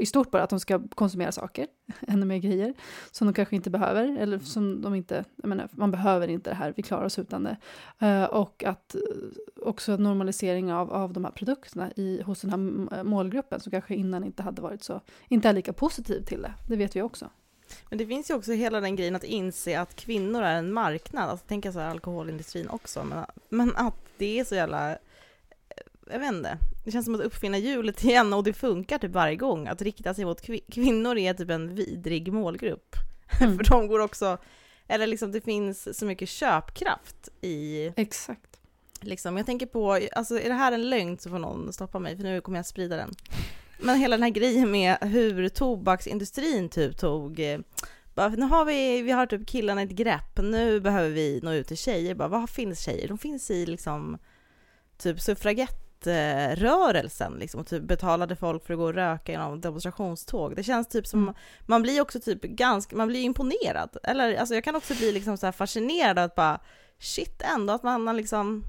[0.00, 1.66] i stort bara att de ska konsumera saker,
[2.00, 2.74] ännu mer grejer,
[3.10, 6.56] som de kanske inte behöver, eller som de inte, jag menar, man behöver inte det
[6.56, 7.56] här, vi klarar oss utan det.
[8.02, 8.96] Uh, och att
[9.62, 14.24] också normalisering av, av de här produkterna i, hos den här målgruppen som kanske innan
[14.24, 17.30] inte hade varit så, inte är lika positiv till det, det vet vi också.
[17.88, 21.30] Men det finns ju också hela den grejen att inse att kvinnor är en marknad,
[21.30, 24.98] alltså tänka så här alkoholindustrin också, men, men att det är så jävla,
[26.10, 29.36] jag vet inte, det känns som att uppfinna hjulet igen och det funkar typ varje
[29.36, 29.68] gång.
[29.68, 32.96] Att rikta sig mot kvinnor är typ en vidrig målgrupp.
[33.40, 33.56] Mm.
[33.56, 34.38] För de går också,
[34.88, 37.86] eller liksom det finns så mycket köpkraft i...
[37.96, 38.60] Exakt.
[39.00, 42.16] Liksom, jag tänker på, alltså är det här en lögn så får någon stoppa mig
[42.16, 43.14] för nu kommer jag sprida den.
[43.78, 47.58] Men hela den här grejen med hur tobaksindustrin typ tog eh,
[48.14, 51.68] bara, nu har vi, vi har typ killarna ett grepp, nu behöver vi nå ut
[51.68, 52.14] till tjejer.
[52.14, 53.08] Bara, vad finns tjejer?
[53.08, 54.18] De finns i liksom
[54.98, 60.56] typ suffragettrörelsen liksom och typ betalade folk för att gå och röka genom demonstrationståg.
[60.56, 61.34] Det känns typ som, mm.
[61.60, 63.96] man blir också typ ganska, man blir imponerad.
[64.02, 66.60] Eller alltså jag kan också bli liksom så fascinerad av att bara
[66.98, 68.64] shit ändå att man har liksom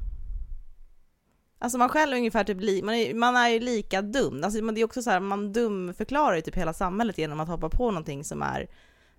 [1.64, 4.44] Alltså man själv är ungefär typ, li, man, är, man är ju lika dum.
[4.44, 7.70] Alltså det är också så här, man dumförklarar ju typ hela samhället genom att hoppa
[7.70, 8.68] på någonting som är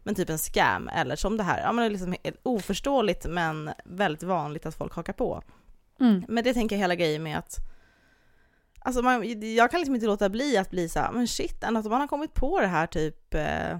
[0.03, 1.61] men typ en scam eller som det här.
[1.61, 5.43] Ja men det är liksom oförståeligt men väldigt vanligt att folk hakar på.
[6.01, 6.25] Mm.
[6.29, 7.57] Men det tänker jag hela grejen med att
[8.79, 11.85] Alltså man, jag kan liksom inte låta bli att bli så här, men shit, att
[11.85, 13.79] man har kommit på det här typ eh,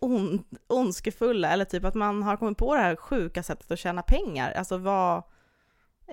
[0.00, 4.02] on, ondskefulla eller typ att man har kommit på det här sjuka sättet att tjäna
[4.02, 4.52] pengar.
[4.52, 5.22] Alltså vad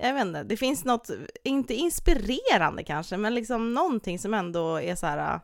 [0.02, 1.10] jag vet inte, det finns något,
[1.44, 5.40] inte inspirerande kanske, men liksom någonting som ändå är så här.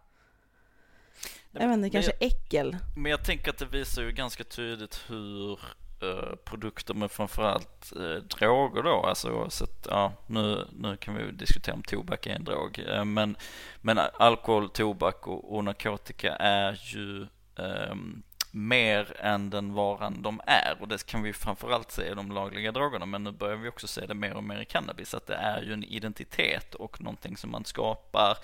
[1.51, 2.77] Jag vet inte, kanske jag, äckel.
[2.97, 5.53] Men jag tänker att det visar ju ganska tydligt hur
[6.03, 11.33] uh, produkter med framförallt uh, droger då, alltså oavsett, ja nu, nu kan vi ju
[11.33, 13.37] diskutera om tobak är en drog, uh, men,
[13.81, 18.23] men alkohol, tobak och, och narkotika är ju um,
[18.57, 22.73] mer än den varan de är och det kan vi framförallt se i de lagliga
[22.73, 25.35] drogerna men nu börjar vi också se det mer och mer i cannabis att det
[25.35, 28.39] är ju en identitet och någonting som man skapar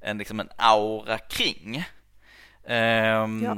[0.00, 1.84] en, liksom en aura kring.
[2.64, 3.56] Um, ja.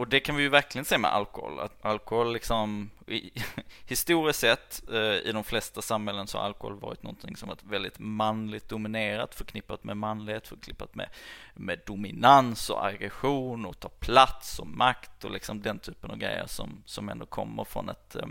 [0.00, 1.60] Och det kan vi ju verkligen se med alkohol.
[1.60, 3.30] Att alkohol liksom, i,
[3.86, 7.98] historiskt sett eh, i de flesta samhällen så har alkohol varit någonting som varit väldigt
[7.98, 11.08] manligt dominerat, förknippat med manlighet, förknippat med,
[11.54, 16.46] med dominans och aggression och ta plats och makt och liksom den typen av grejer
[16.46, 18.26] som, som ändå kommer från ett, eh,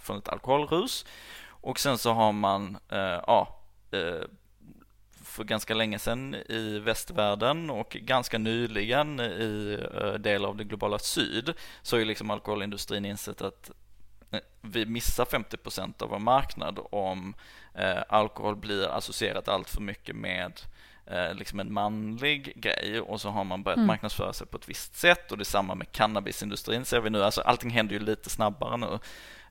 [0.00, 1.06] från ett alkoholrus.
[1.44, 3.60] Och sen så har man, uh, ja,
[3.94, 4.24] uh,
[5.28, 10.98] för ganska länge sedan i västvärlden och ganska nyligen i eh, delar av det globala
[10.98, 13.70] syd så har ju liksom alkoholindustrin insett att
[14.60, 17.34] vi missar 50% av vår marknad om
[17.74, 20.60] eh, alkohol blir associerat allt för mycket med
[21.06, 23.86] eh, liksom en manlig grej och så har man börjat mm.
[23.86, 27.24] marknadsföra sig på ett visst sätt och det är samma med cannabisindustrin ser vi nu,
[27.24, 28.98] alltså allting händer ju lite snabbare nu.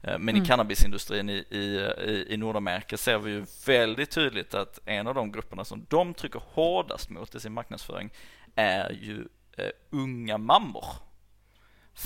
[0.02, 0.44] Eh, men mm.
[0.44, 5.32] i cannabisindustrin i, i, i Nordamerika ser vi ju väldigt tydligt att en av de
[5.32, 8.10] grupperna som de trycker hårdast mot i sin marknadsföring
[8.56, 10.86] är ju eh, unga mammor.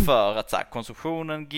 [0.06, 1.50] För att så här, konsumtionen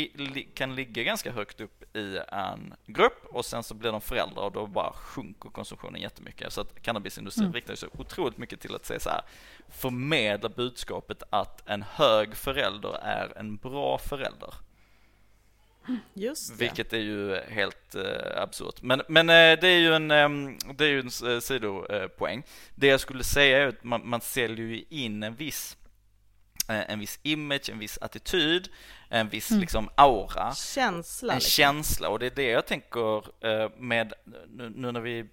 [0.54, 4.52] kan ligga ganska högt upp i en grupp och sen så blir de föräldrar och
[4.52, 6.54] då bara sjunker konsumtionen jättemycket.
[6.54, 7.54] Så att cannabisindustrin mm.
[7.54, 9.22] riktar sig otroligt mycket till att säga så här,
[9.69, 14.54] förmedla budskapet att en hög förälder är en bra förälder.
[16.13, 16.65] Just det.
[16.65, 18.82] Vilket är ju helt eh, absurt.
[18.82, 20.30] Men, men eh, det är ju en, eh,
[20.76, 22.43] det är ju en eh, sidopoäng.
[22.76, 25.78] Det jag skulle säga är att man, man säljer ju in en viss
[26.67, 28.69] Eh, en viss image, en viss attityd,
[29.10, 29.62] en viss mm.
[29.62, 30.54] liksom aura.
[30.56, 31.34] Känsla.
[31.34, 31.50] En liksom.
[31.50, 33.17] känsla och det är det jag tänker
[33.48, 34.13] eh, med,
[34.76, 35.26] nu när vi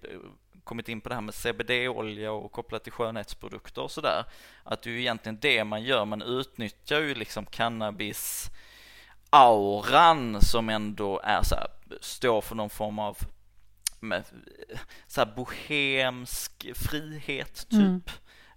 [0.63, 4.25] kommit in på det här med CBD-olja och kopplat till skönhetsprodukter och sådär,
[4.63, 8.49] att det är ju egentligen det man gör, man utnyttjar ju liksom cannabis
[9.31, 11.67] auran som ändå är så här,
[12.01, 13.17] står för någon form av
[13.99, 14.23] med,
[15.07, 17.79] så här bohemsk frihet typ.
[17.79, 18.01] Mm.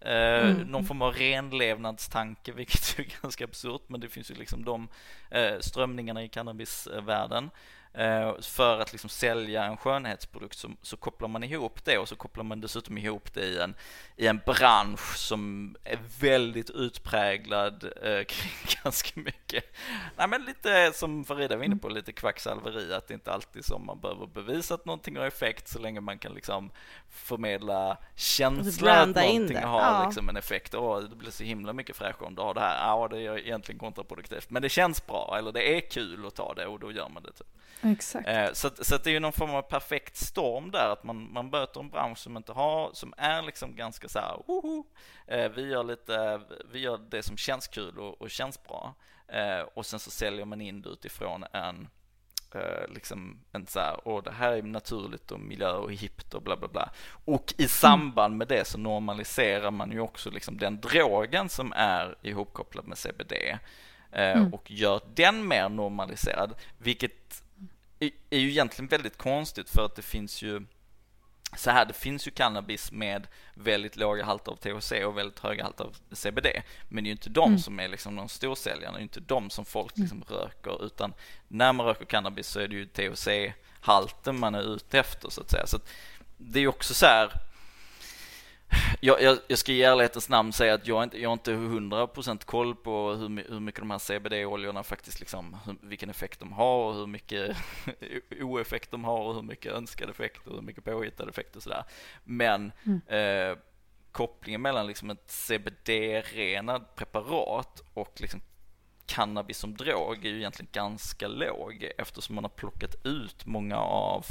[0.00, 0.66] Eh, mm.
[0.66, 4.88] Någon form av renlevnadstanke, vilket är ganska absurt, men det finns ju liksom de
[5.30, 7.50] eh, strömningarna i cannabisvärlden.
[7.96, 12.16] Eh, för att liksom sälja en skönhetsprodukt så, så, kopplar man ihop det och så
[12.16, 13.74] kopplar man dessutom ihop det i en,
[14.16, 18.52] i en bransch som är väldigt utpräglad eh, kring
[18.82, 19.64] ganska mycket,
[20.16, 23.86] nej men lite som Farida var inne på, lite kvacksalveri, att det inte alltid som
[23.86, 26.70] man behöver bevisa att någonting har effekt så länge man kan liksom
[27.10, 30.04] förmedla känsla att någonting har ja.
[30.06, 30.74] liksom en effekt.
[30.74, 32.88] Åh, det blir så himla mycket fräschare om du har det här.
[32.88, 36.54] Ja, det är egentligen kontraproduktivt, men det känns bra eller det är kul att ta
[36.54, 37.32] det och då gör man det.
[37.32, 37.46] Typ.
[37.84, 38.28] Exakt.
[38.28, 41.50] Eh, så, så det är ju någon form av perfekt storm där, att man, man
[41.50, 44.84] möter en bransch som inte har, som är liksom ganska så här, woho,
[45.26, 46.40] eh, vi gör lite,
[46.72, 48.94] vi gör det som känns kul och, och känns bra.
[49.28, 51.88] Eh, och sen så säljer man in det utifrån en,
[52.88, 56.56] liksom en så här, åh det här är naturligt och miljö och hippt och bla
[56.56, 56.90] bla bla.
[57.24, 62.16] Och i samband med det så normaliserar man ju också liksom den drogen som är
[62.22, 63.32] ihopkopplad med CBD.
[64.16, 64.54] Mm.
[64.54, 67.43] och gör den mer normaliserad, vilket
[68.30, 70.66] är ju egentligen väldigt konstigt för att det finns ju
[71.56, 75.64] så här, det finns ju cannabis med väldigt låga halter av THC och väldigt höga
[75.64, 76.46] halter av CBD.
[76.88, 77.58] Men det är ju inte de mm.
[77.58, 80.40] som är liksom de storsäljarna, det är ju inte de som folk liksom mm.
[80.40, 81.14] röker, utan
[81.48, 85.50] när man röker cannabis så är det ju THC-halten man är ute efter så att
[85.50, 85.66] säga.
[85.66, 85.88] Så att
[86.36, 87.32] det är ju också så här,
[89.00, 92.44] jag, jag, jag, ska i ärlighetens namn säga att jag inte, jag har inte 100%
[92.44, 96.84] koll på hur, hur mycket de här CBD-oljorna faktiskt liksom, hur, vilken effekt de har
[96.84, 97.56] och hur mycket
[98.40, 101.84] oeffekt de har och hur mycket önskad effekt och hur mycket påhittad effekt och sådär.
[102.24, 103.00] Men mm.
[103.06, 103.58] eh,
[104.12, 108.40] kopplingen mellan liksom ett CBD-renad preparat och liksom
[109.06, 114.26] cannabis som drog är ju egentligen ganska låg eftersom man har plockat ut många av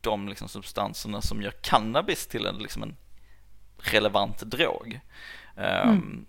[0.00, 2.96] de liksom substanserna som gör cannabis till en, liksom en
[3.78, 5.00] relevant drog.
[5.56, 5.88] Mm.
[5.88, 6.26] Um,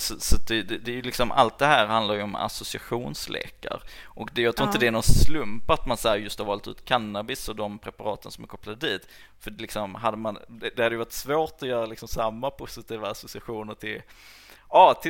[0.00, 3.82] så, så det, det, det, är liksom, allt det här handlar ju om associationslekar.
[4.04, 4.68] Och det, jag tror ja.
[4.70, 7.78] inte det är någon slump att man så just har valt ut cannabis och de
[7.78, 9.08] preparaten som är kopplade dit.
[9.40, 13.10] För liksom, hade man, det, det hade ju varit svårt att göra liksom samma positiva
[13.10, 14.02] associationer till
[14.70, 15.02] ja,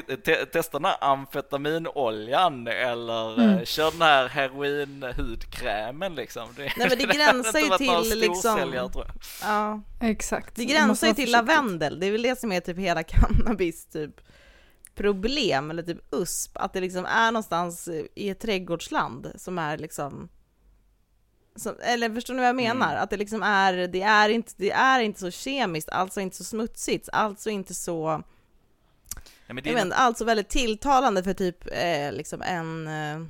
[0.53, 3.59] testa den här amfetaminoljan eller mm.
[3.59, 6.49] Eh, kör den här heroinhudkrämen liksom.
[6.57, 8.91] Det, Nej men det gränsar ju till liksom,
[9.43, 9.81] ja.
[10.01, 10.57] exakt.
[10.57, 14.21] Det gränsar ju till lavendel, det är väl det som är typ hela cannabis typ
[14.95, 20.29] problem eller typ USP, att det liksom är någonstans i ett trädgårdsland som är liksom
[21.57, 22.91] som, eller förstår ni vad jag menar?
[22.91, 23.03] Mm.
[23.03, 26.45] Att det liksom är, det är inte, det är inte så kemiskt, alltså inte så
[26.45, 28.23] smutsigt, alltså inte så
[29.49, 33.29] Ja, men det är jag vet, alltså väldigt tilltalande för typ eh, liksom en eh,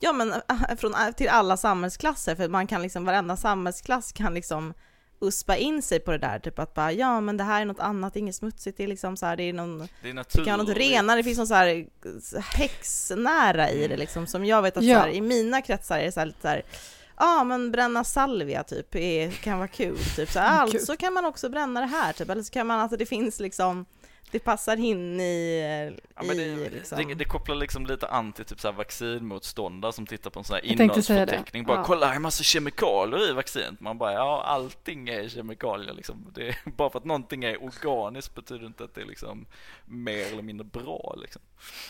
[0.00, 2.34] Ja men eh, från, eh, till alla samhällsklasser.
[2.34, 4.74] För man kan liksom varenda samhällsklass kan liksom
[5.20, 7.80] uspa in sig på det där, typ att bara ja men det här är något
[7.80, 10.44] annat, inget smutsigt, det är liksom så här, det är någon, det, är natur, det
[10.44, 11.86] kan vara något renare, det finns något så här
[12.40, 14.96] häxnära i det liksom, som jag vet att ja.
[14.96, 16.62] så här, i mina kretsar är det så här, lite så här
[17.16, 21.24] ja men bränna salvia typ är, kan vara kul, typ så här, alltså kan man
[21.24, 23.86] också bränna det här typ, eller så kan man, alltså det finns liksom
[24.30, 25.60] det passar in i,
[26.16, 27.08] ja, det, i liksom.
[27.08, 30.44] det, det, kopplar liksom lite an till typ så här vaccinmotståndare som tittar på en
[30.44, 31.64] sån här innehållsförteckning.
[31.64, 31.84] Bara ja.
[31.84, 33.80] kolla, det är massa kemikalier i vaccinet.
[33.80, 36.32] Man bara, ja allting är kemikalier liksom.
[36.34, 39.46] Det, bara för att någonting är organiskt betyder inte att det är liksom
[39.84, 41.42] mer eller mindre bra liksom.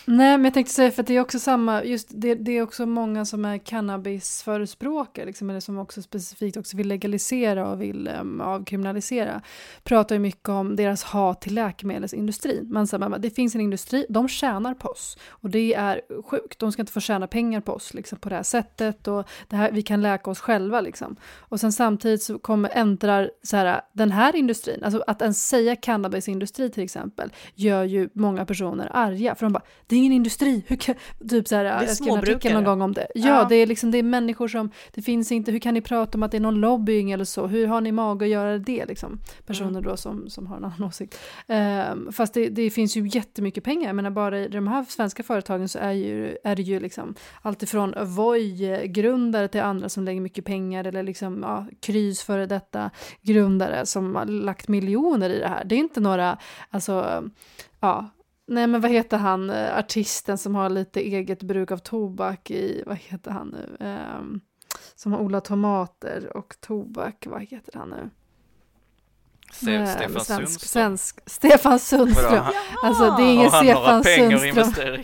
[0.05, 2.61] Nej, men jag tänkte säga för att det är också samma, just det, det är
[2.61, 8.09] också många som är cannabisförespråkare, liksom, eller som också specifikt också vill legalisera och vill
[8.21, 9.41] um, avkriminalisera,
[9.83, 12.67] pratar ju mycket om deras hat till läkemedelsindustrin.
[12.69, 16.71] Man säger det finns en industri, de tjänar på oss och det är sjukt, de
[16.71, 19.71] ska inte få tjäna pengar på oss liksom, på det här sättet och det här,
[19.71, 21.15] vi kan läka oss själva liksom.
[21.23, 25.75] Och sen samtidigt så kommer, äntrar så här, den här industrin, alltså att ens säga
[25.75, 30.63] cannabisindustri till exempel, gör ju många personer arga, för de bara det är ingen industri.
[30.67, 30.95] Hur kan,
[31.29, 33.07] typ så här, jag skrev en artikel någon gång om det.
[33.15, 35.81] Ja, ja, Det, är liksom, det är människor som, det finns inte, hur kan ni
[35.81, 37.47] prata om att det är någon lobbying eller så?
[37.47, 39.19] Hur har ni mag att göra det liksom?
[39.45, 39.83] Personer mm.
[39.83, 41.19] då som, som har en annan åsikt.
[41.47, 45.23] Um, fast det, det finns ju jättemycket pengar, jag menar bara i de här svenska
[45.23, 50.45] företagen så är, ju, är det ju liksom alltifrån Voi-grundare till andra som lägger mycket
[50.45, 55.63] pengar eller liksom ja, Krys före detta grundare som har lagt miljoner i det här.
[55.65, 56.37] Det är inte några,
[56.69, 57.23] alltså,
[57.79, 58.09] ja,
[58.47, 62.83] Nej men vad heter han, eh, artisten som har lite eget bruk av tobak i,
[62.85, 63.85] vad heter han nu,
[64.19, 64.41] um,
[64.95, 68.09] som har odlat tomater och tobak, vad heter han nu?
[69.51, 70.69] Ste Nej, Stefan svensk, Sundström.
[70.69, 72.45] Svensk, Stefan Sundström.
[72.83, 75.03] Alltså det är ingen Stefan Sundström.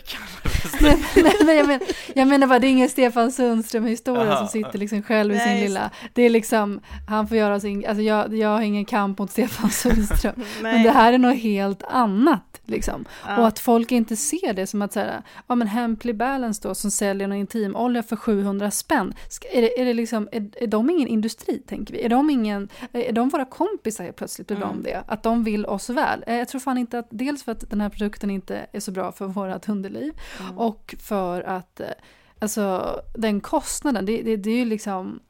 [0.80, 1.80] nej, nej, nej, jag, men,
[2.14, 5.60] jag menar bara det är ingen Stefan Sundström historia som sitter liksom själv i sin
[5.60, 9.30] lilla, det är liksom, han får göra sin, alltså jag, jag har ingen kamp mot
[9.30, 10.34] Stefan Sundström.
[10.62, 12.47] men det här är något helt annat.
[12.70, 13.04] Liksom.
[13.26, 13.38] Ja.
[13.38, 16.74] Och att folk inte ser det som att så här, ja men Hemply Balance då
[16.74, 19.14] som säljer en intimolja för 700 spänn,
[19.52, 22.04] är, det, är, det liksom, är, är de ingen industri tänker vi?
[22.04, 24.50] Är de, ingen, är de våra kompisar helt plötsligt?
[24.50, 24.60] Mm.
[24.60, 25.02] De det?
[25.06, 26.24] Att de vill oss väl?
[26.26, 28.90] Eh, jag tror fan inte att, dels för att den här produkten inte är så
[28.90, 30.58] bra för vårt underliv mm.
[30.58, 31.86] och för att eh,
[32.38, 35.20] alltså den kostnaden, det, det, det är ju liksom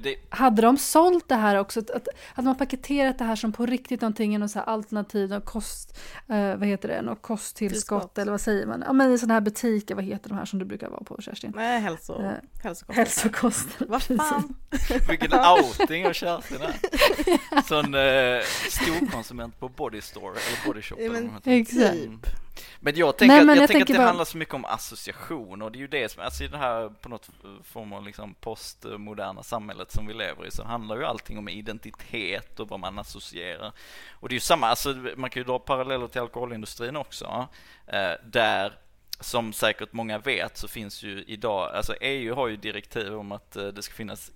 [0.00, 0.16] det...
[0.28, 3.66] Hade de sålt det här också, att, att, hade man paketerat det här som på
[3.66, 8.18] riktigt någonting, någon så här alternativ, någon kost, eh, vad heter det, något kosttillskott Tillskott.
[8.18, 8.84] eller vad säger man?
[8.86, 11.22] Ja men i sådana här butiker, vad heter de här som du brukar vara på
[11.22, 11.52] Kerstin?
[11.56, 12.32] Nej, hälso, eh,
[12.62, 12.96] hälsokost.
[12.96, 13.68] Hälsokost.
[13.88, 14.54] vad fan?
[15.08, 17.62] Vilken outing av Kerstin är.
[17.62, 20.96] Sån eh, storkonsument på Body Store eller Body Shop.
[20.98, 21.92] Ja, men, exakt.
[21.92, 22.45] Typ.
[22.80, 24.06] Men jag tänker, Nej, men att, jag, jag tänker att det bara...
[24.06, 26.88] handlar så mycket om association och det är ju det som, alltså i det här
[26.88, 27.30] på något
[27.64, 32.60] form av liksom postmoderna samhället som vi lever i så handlar ju allting om identitet
[32.60, 33.72] och vad man associerar.
[34.12, 37.48] Och det är ju samma, alltså man kan ju dra paralleller till alkoholindustrin också,
[37.86, 38.78] eh, där
[39.20, 43.56] som säkert många vet så finns ju idag, alltså EU har ju direktiv om att
[43.56, 44.30] eh, det ska finnas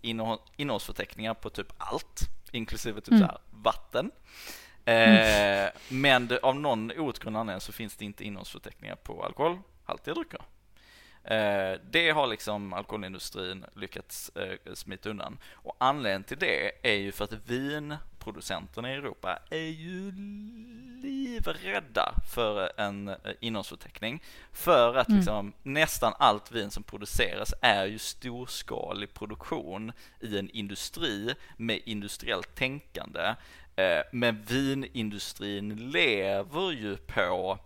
[0.56, 2.20] innehållsförteckningar på typ allt,
[2.52, 3.20] inklusive typ mm.
[3.20, 4.10] så här vatten.
[4.84, 5.64] Mm.
[5.64, 10.40] Eh, men det, av någon outgrundlig anledning så finns det inte innehållsförteckningar på alkoholhaltiga drycker.
[11.24, 15.38] Eh, det har liksom alkoholindustrin lyckats eh, smita undan.
[15.52, 20.12] Och anledningen till det är ju för att vinproducenterna i Europa är ju
[21.02, 24.22] livrädda för en eh, innehållsförteckning.
[24.52, 25.18] För att mm.
[25.18, 32.54] liksom, nästan allt vin som produceras är ju storskalig produktion i en industri med industriellt
[32.54, 33.34] tänkande
[33.80, 37.58] Eh, men vinindustrin lever ju på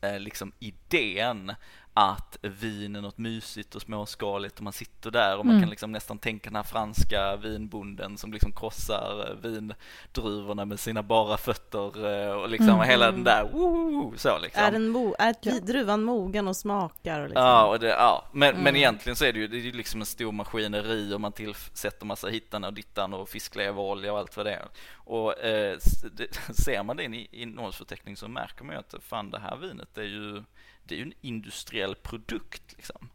[0.00, 1.52] eh, liksom idén
[1.96, 5.62] att vin är något mysigt och småskaligt och man sitter där och man mm.
[5.62, 11.02] kan liksom nästan tänka den här franska vinbonden som liksom krossar eh, vindruvorna med sina
[11.02, 12.88] bara fötter eh, och liksom mm.
[12.88, 14.62] hela den där woo, så liksom.
[14.62, 15.60] Är, den mo är ja.
[15.60, 17.20] druvan mogen och smakar?
[17.20, 17.46] Och liksom.
[17.46, 18.24] Ja, och det, ja.
[18.32, 18.62] Men, mm.
[18.62, 21.32] men egentligen så är det ju, det är ju liksom en stor maskineri och man
[21.32, 24.68] tillsätter massa hittan och dittan och fiskleverolja och allt vad det är.
[24.94, 25.78] Och eh,
[26.12, 29.56] det, ser man det i en innehållsförteckning så märker man ju att fan det här
[29.56, 30.42] vinet är ju
[30.84, 32.62] det är ju en industriell produkt.
[32.76, 33.08] Liksom.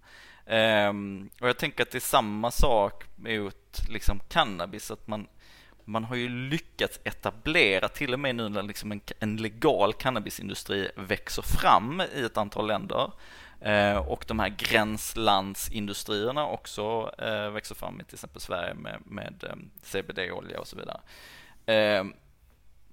[0.46, 5.28] Um, och jag tänker att det är samma sak mot liksom, cannabis, att man,
[5.86, 10.92] man har ju lyckats etablera, till och med nu när liksom en, en legal cannabisindustri
[10.96, 13.12] växer fram i ett antal länder,
[13.66, 19.44] uh, och de här gränslandsindustrierna också uh, växer fram i till exempel Sverige med, med
[19.44, 21.02] eh, um, CBD-olja och så vidare.
[22.02, 22.12] Uh,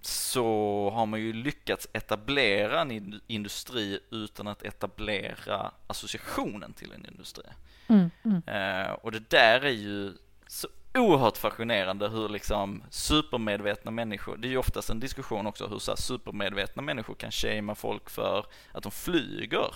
[0.07, 7.45] så har man ju lyckats etablera en industri utan att etablera associationen till en industri.
[7.87, 8.43] Mm, mm.
[8.47, 10.13] Eh, och det där är ju
[10.47, 15.79] så oerhört fascinerande hur liksom supermedvetna människor, det är ju oftast en diskussion också hur
[15.79, 19.75] så supermedvetna människor kan shamea folk för att de flyger.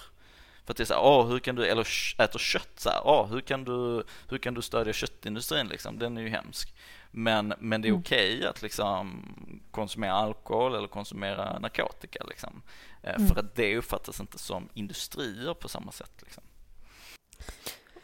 [0.64, 1.86] För att det är såhär, åh hur kan du, eller
[2.18, 6.16] äter kött så här, åh hur kan du, hur kan du stödja köttindustrin liksom, den
[6.16, 6.74] är ju hemsk.
[7.10, 8.00] Men, men det är mm.
[8.00, 9.22] okej okay att liksom
[9.70, 12.62] konsumera alkohol eller konsumera narkotika liksom.
[13.02, 13.28] Eh, mm.
[13.28, 16.42] För att det uppfattas inte som industrier på samma sätt liksom.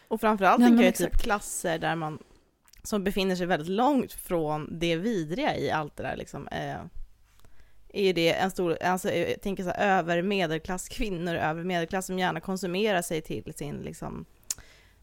[0.09, 2.19] Och framförallt tänker jag typ klasser där man
[2.83, 6.49] som befinner sig väldigt långt från det vidriga i allt det där liksom.
[6.49, 6.77] Eh,
[7.97, 12.41] är det en stor, alltså jag tänker så här, över medelklasskvinnor, över medelklass som gärna
[12.41, 14.27] konsumerar sig till sin liksom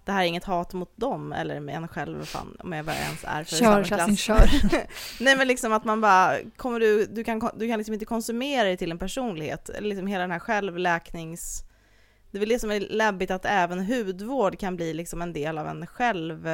[0.06, 2.96] det här är inget hat mot dem eller med en själv, fan, om jag bara
[2.96, 4.50] ens är för Kör, samma kör.
[5.24, 8.64] Nej men liksom att man bara, kommer du, du kan, du kan liksom inte konsumera
[8.64, 11.64] dig till en personlighet, liksom hela den här självläknings...
[12.32, 15.58] Det är väl det som är läbbigt att även hudvård kan bli liksom en del
[15.58, 16.48] av en själv...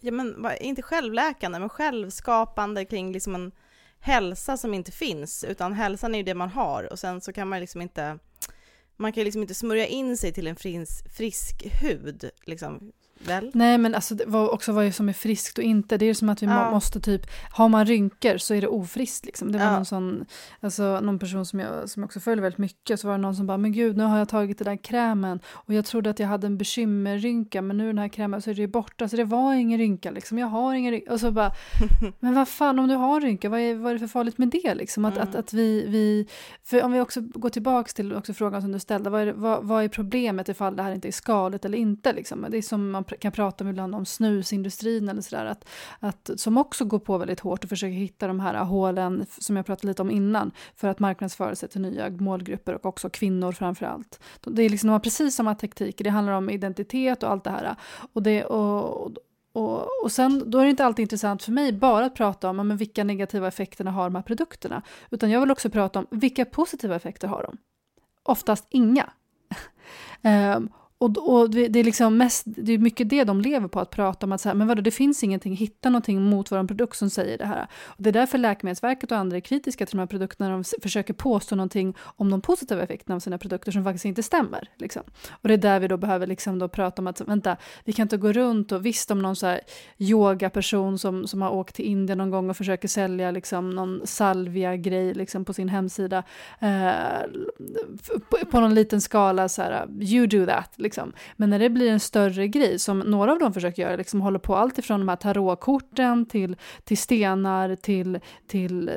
[0.00, 3.52] Ja men inte självläkande, men självskapande kring liksom en
[4.04, 7.48] hälsa som inte finns, utan hälsan är ju det man har och sen så kan
[7.48, 8.18] man liksom inte
[8.96, 12.92] man kan liksom inte smörja in sig till en frisk, frisk hud, liksom.
[13.26, 13.50] Väl?
[13.54, 15.96] Nej men alltså det var också vad som är friskt och inte.
[15.96, 16.70] Det är som att vi ja.
[16.70, 19.52] måste typ, har man rynkor så är det ofriskt liksom.
[19.52, 19.72] Det var ja.
[19.72, 20.24] någon sån,
[20.60, 23.36] alltså någon person som jag, som jag också följer väldigt mycket, så var det någon
[23.36, 26.18] som bara, men gud nu har jag tagit den där krämen och jag trodde att
[26.18, 29.24] jag hade en bekymmerrynka men nu den här krämen så är det borta så det
[29.24, 31.12] var ingen rynka liksom, jag har ingen rynka.
[31.12, 31.52] Och så bara,
[32.20, 34.48] men vad fan om du har rynka, vad är, vad är det för farligt med
[34.48, 35.04] det liksom?
[35.04, 35.28] Att, mm.
[35.28, 36.28] att, att vi, vi,
[36.64, 39.64] för om vi också går tillbaks till också frågan som du ställde, vad är, vad,
[39.64, 42.46] vad är problemet ifall det här inte är skadligt eller inte liksom?
[42.50, 45.68] Det är som man kan prata ibland om snusindustrin eller sådär, att,
[46.00, 49.66] att, som också går på väldigt hårt och försöker hitta de här hålen som jag
[49.66, 53.86] pratade lite om innan, för att marknadsföra sig till nya målgrupper och också kvinnor framför
[53.86, 54.20] allt.
[54.40, 57.50] Det är liksom, de har precis samma tekniker, det handlar om identitet och allt det
[57.50, 57.76] här.
[58.12, 59.12] Och, det, och,
[59.52, 62.56] och, och sen, då är det inte alltid intressant för mig bara att prata om
[62.56, 66.44] men vilka negativa effekterna har de här produkterna, utan jag vill också prata om vilka
[66.44, 67.58] positiva effekter har de?
[68.22, 69.10] Oftast inga.
[70.22, 70.68] um,
[71.04, 74.26] Och, och det är liksom mest, det är mycket det de lever på, att prata
[74.26, 77.10] om att så här, men vadå, det finns ingenting, hitta någonting mot vår produkt som
[77.10, 77.66] säger det här.
[77.84, 81.14] Och det är därför Läkemedelsverket och andra är kritiska till de här produkterna, de försöker
[81.14, 84.68] påstå någonting om de positiva effekterna av sina produkter som faktiskt inte stämmer.
[84.76, 85.02] Liksom.
[85.30, 88.02] Och det är där vi då behöver liksom då prata om att, vänta, vi kan
[88.02, 89.60] inte gå runt och visst om någon så här
[89.98, 95.14] yogaperson som, som har åkt till Indien någon gång och försöker sälja liksom någon salvia-grej
[95.14, 96.22] liksom på sin hemsida
[96.60, 96.94] eh,
[98.30, 100.93] på, på någon liten skala så här, you do that, Liksom.
[100.94, 101.12] Liksom.
[101.36, 104.38] Men när det blir en större grej, som några av dem försöker göra, liksom håller
[104.38, 108.94] på allt ifrån de här tarotkorten till, till stenar till, till eh,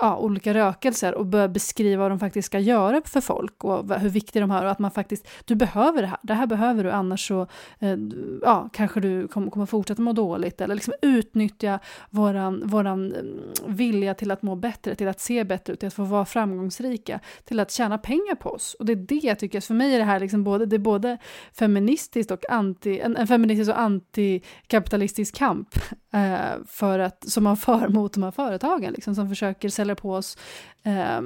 [0.00, 4.08] ja, olika rökelser och börjar beskriva vad de faktiskt ska göra för folk och hur
[4.08, 6.90] viktiga de är och att man faktiskt, du behöver det här, det här behöver du
[6.90, 7.46] annars så
[7.78, 7.96] eh,
[8.42, 11.78] ja, kanske du kommer, kommer fortsätta må dåligt eller liksom utnyttja
[12.10, 13.26] våran, våran mm,
[13.66, 17.20] vilja till att må bättre, till att se bättre ut, till att få vara framgångsrika,
[17.44, 18.76] till att tjäna pengar på oss.
[18.78, 20.78] Och det är det jag tycker, för mig är det här liksom både, det är
[20.78, 21.18] både både
[21.58, 25.68] feministiskt och anti, en, en feministisk och antikapitalistisk kamp
[26.12, 30.12] eh, för att, som man för mot de här företagen, liksom, som försöker sälja på
[30.12, 30.38] oss
[30.82, 31.20] eh,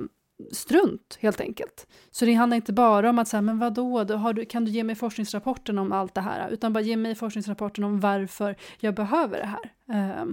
[0.52, 1.86] strunt helt enkelt.
[2.10, 4.70] Så det handlar inte bara om att säga, men vadå, då har du, kan du
[4.70, 8.94] ge mig forskningsrapporten om allt det här, utan bara ge mig forskningsrapporten om varför jag
[8.94, 9.70] behöver det här.
[10.20, 10.26] Eh,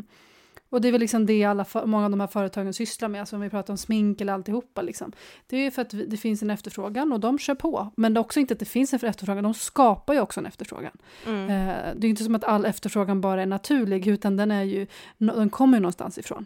[0.74, 3.36] och det är väl liksom det alla, många av de här företagen sysslar med, alltså
[3.36, 4.82] om vi pratar om smink eller alltihopa.
[4.82, 5.12] Liksom.
[5.48, 7.92] Det är ju för att det finns en efterfrågan och de kör på.
[7.96, 10.46] Men det är också inte att det finns en efterfrågan, de skapar ju också en
[10.46, 10.92] efterfrågan.
[11.28, 11.50] Mm.
[11.50, 14.88] Eh, det är inte som att all efterfrågan bara är naturlig, utan den, är ju,
[15.18, 16.46] den kommer ju någonstans ifrån.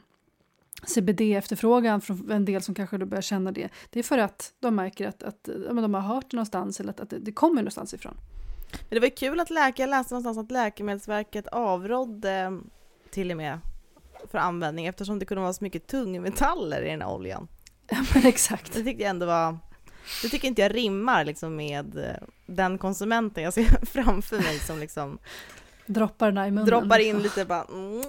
[0.87, 5.07] CBD-efterfrågan från en del som kanske börjar känna det, det är för att de märker
[5.07, 8.17] att, att de har hört det någonstans eller att, att det kommer någonstans ifrån.
[8.71, 12.59] Men det var kul att läka, jag läste någonstans att Läkemedelsverket avrådde
[13.09, 13.59] till och med
[14.31, 17.47] för användning eftersom det kunde vara så mycket tungmetaller i den här oljan.
[17.89, 18.73] Ja men exakt.
[18.73, 19.57] Det tyckte jag ändå var,
[20.21, 24.79] det tycker inte jag rimmar liksom med eh, den konsumenten jag ser framför mig som
[24.79, 25.17] liksom
[25.85, 26.65] droppar i munnen.
[26.65, 28.03] Droppar in lite bara mm.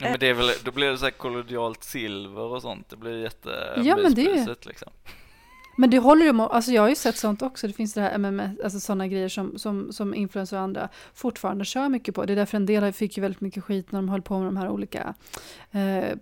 [0.00, 2.96] Ja men det är väl, då blir det så här kollodialt silver och sånt, det
[2.96, 4.66] blir jätte ja, men det är...
[4.66, 4.92] liksom.
[5.80, 8.14] Men det håller ju, alltså jag har ju sett sånt också, det finns det här
[8.14, 12.24] MMS, alltså sådana grejer som, som, som influencers och andra fortfarande kör mycket på.
[12.24, 14.46] Det är därför en del fick ju väldigt mycket skit när de höll på med
[14.46, 15.14] de här olika
[15.70, 16.16] eh,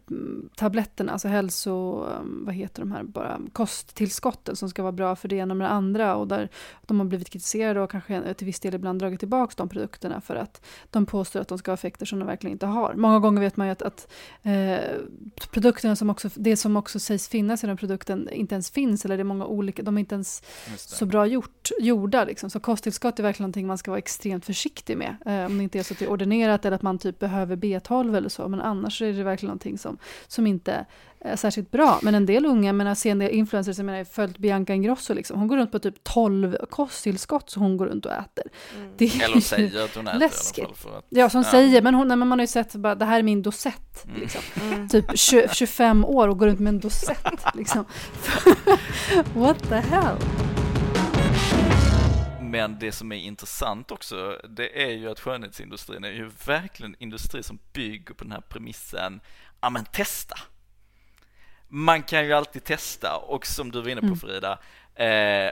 [0.56, 5.28] tabletterna, alltså hälso, ehm, vad heter de här, bara kosttillskotten som ska vara bra för
[5.28, 6.48] det ena med det andra och där
[6.86, 10.36] de har blivit kritiserade och kanske till viss del ibland dragit tillbaka de produkterna för
[10.36, 12.94] att de påstår att de ska ha effekter som de verkligen inte har.
[12.94, 14.08] Många gånger vet man ju att, att
[14.42, 14.78] eh,
[15.50, 19.16] produkterna som också, det som också sägs finnas i den produkten inte ens finns eller
[19.16, 20.42] det är många olika, de är inte ens
[20.76, 22.24] så bra gjort, gjorda.
[22.24, 22.50] Liksom.
[22.50, 25.16] Så kosttillskott är verkligen någonting man ska vara extremt försiktig med.
[25.26, 27.56] Eh, om det inte är så att det är ordinerat eller att man typ behöver
[27.56, 28.48] B12 eller så.
[28.48, 30.86] Men annars är det verkligen någonting som, som inte
[31.34, 31.98] särskilt bra.
[32.02, 34.74] Men en del unga, men ser en del influencers, jag menar, jag har följt Bianca
[34.74, 35.38] Ingrosso, liksom.
[35.38, 38.44] hon går runt på typ 12 kosttillskott som hon går runt och äter.
[38.76, 38.92] Mm.
[38.96, 40.58] Det är eller säger att hon äter läskigt.
[40.58, 40.90] i alla fall.
[40.92, 41.50] För att, ja, som ja.
[41.50, 44.04] säger, men, hon, nej, men man har ju sett bara, det här är min dosett.
[44.04, 44.20] Mm.
[44.20, 44.40] Liksom.
[44.62, 44.88] Mm.
[44.88, 47.54] Typ 20, 25 år och går runt med en dosett.
[47.54, 47.84] liksom.
[49.34, 50.16] What the hell?
[52.40, 57.02] Men det som är intressant också, det är ju att skönhetsindustrin är ju verkligen en
[57.02, 59.20] industri som bygger på den här premissen,
[59.60, 60.36] ja men testa
[61.76, 64.18] man kan ju alltid testa och som du var inne på Mm.
[64.18, 64.58] Frida,
[64.94, 65.50] eh,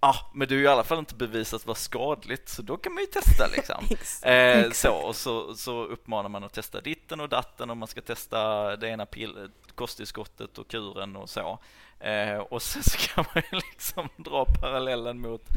[0.00, 2.94] ah, men det är ju i alla fall inte bevisat vara skadligt så då kan
[2.94, 3.84] man ju testa liksom.
[4.30, 8.00] Eh, så, och så, så uppmanar man att testa ditten och datten och man ska
[8.00, 11.58] testa det ena pill- kosttillskottet och kuren och så.
[12.00, 15.48] Eh, och sen så kan man ju liksom dra parallellen mot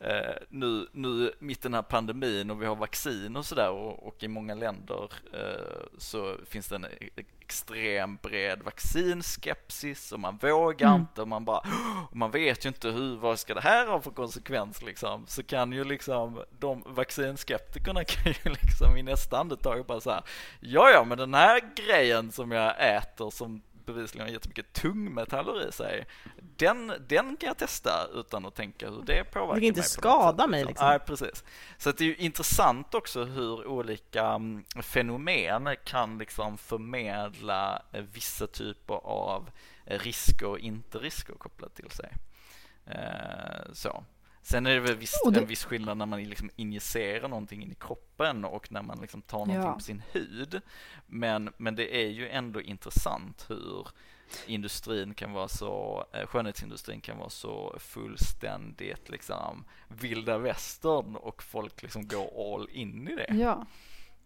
[0.00, 4.06] eh, nu, nu mitt i den här pandemin och vi har vaccin och sådär och,
[4.06, 10.36] och i många länder eh, så finns det en e- extrem bred vaccinskepsis och man
[10.36, 11.00] vågar Mm.
[11.00, 11.62] inte och man bara
[12.10, 15.42] och man vet ju inte hur, vad ska det här ha för konsekvens liksom så
[15.42, 20.22] kan ju liksom de vaccinskeptikerna kan ju liksom i nästa andetag bara så här
[20.60, 25.72] ja ja men den här grejen som jag äter som bevisligen har jättemycket tungmetaller i
[25.72, 26.06] sig
[26.56, 29.88] den, den kan jag testa utan att tänka hur det påverkar Det kan inte mig
[29.88, 30.70] skada mig, liksom.
[30.70, 30.88] liksom.
[30.88, 31.44] Nej, precis.
[31.78, 38.46] Så det är ju intressant också hur olika mm, fenomen kan liksom förmedla eh, vissa
[38.46, 39.50] typer av
[39.84, 42.12] risker och inte risker kopplat till sig.
[42.86, 44.04] Eh, Så.
[44.42, 47.72] Sen är det väl visst, det- en viss skillnad när man liksom injicerar någonting in
[47.72, 49.72] i kroppen och när man liksom tar någonting Ja.
[49.72, 50.60] på sin hud.
[51.06, 53.88] Men, men det är ju ändå intressant hur
[54.46, 61.82] industrin kan vara så, eh, skönhetsindustrin kan vara så fullständigt liksom vilda västern och folk
[61.82, 63.34] liksom går all in i det.
[63.34, 63.66] Ja.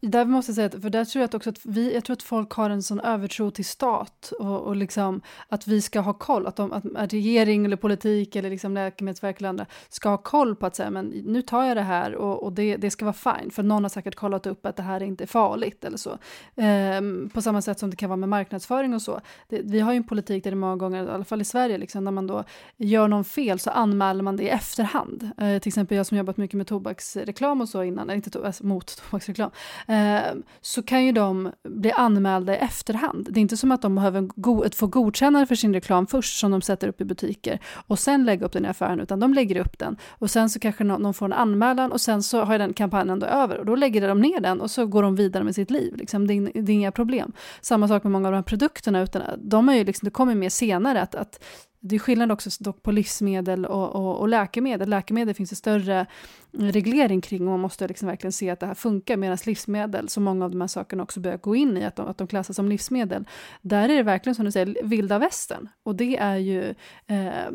[0.07, 2.17] Där måste jag säga att, för där tror jag att också att vi, jag tror
[2.17, 6.13] att folk har en sån övertro till stat och, och liksom att vi ska ha
[6.13, 10.57] koll, att, de, att, regering eller politik eller liksom läkemedelsverk eller andra ska ha koll
[10.57, 13.39] på att säga men nu tar jag det här och, och det, det ska vara
[13.41, 16.19] fine, för någon har säkert kollat upp att det här inte är farligt eller så.
[16.57, 19.21] Ehm, på samma sätt som det kan vara med marknadsföring och så.
[19.49, 21.79] Det, vi har ju en politik där det många gånger, i alla fall i Sverige,
[21.79, 22.45] liksom, när man då
[22.77, 25.31] gör någon fel så anmäler man det i efterhand.
[25.39, 28.47] Ehm, till exempel jag som jobbat mycket med tobaksreklam och så innan, eller inte to-
[28.47, 29.51] alltså, mot tobaksreklam,
[29.87, 33.29] ehm, Eh, så kan ju de bli anmälda i efterhand.
[33.31, 36.51] Det är inte som att de behöver go- få godkännande för sin reklam först som
[36.51, 39.61] de sätter upp i butiker och sen lägga upp den i affären, utan de lägger
[39.61, 42.59] upp den och sen så kanske någon, någon får en anmälan och sen så har
[42.59, 45.45] den kampanjen då över och då lägger de ner den och så går de vidare
[45.45, 45.97] med sitt liv.
[45.97, 46.27] Liksom.
[46.27, 47.33] Det, är, det är inga problem.
[47.61, 50.35] Samma sak med många av de här produkterna, utan de är ju liksom, det kommer
[50.35, 51.45] mer senare att, att
[51.87, 54.89] det är skillnad också dock på livsmedel och, och, och läkemedel.
[54.89, 56.07] Läkemedel finns det större
[56.55, 59.17] mm, reglering kring och man måste liksom verkligen se att det här funkar.
[59.17, 62.07] Medan livsmedel, så många av de här sakerna också börjar gå in i att de,
[62.07, 63.29] att de klassas som livsmedel.
[63.63, 65.69] Där är det verkligen som du säger, vilda västern.
[65.83, 66.75] Och det är ju
[67.07, 67.51] eh,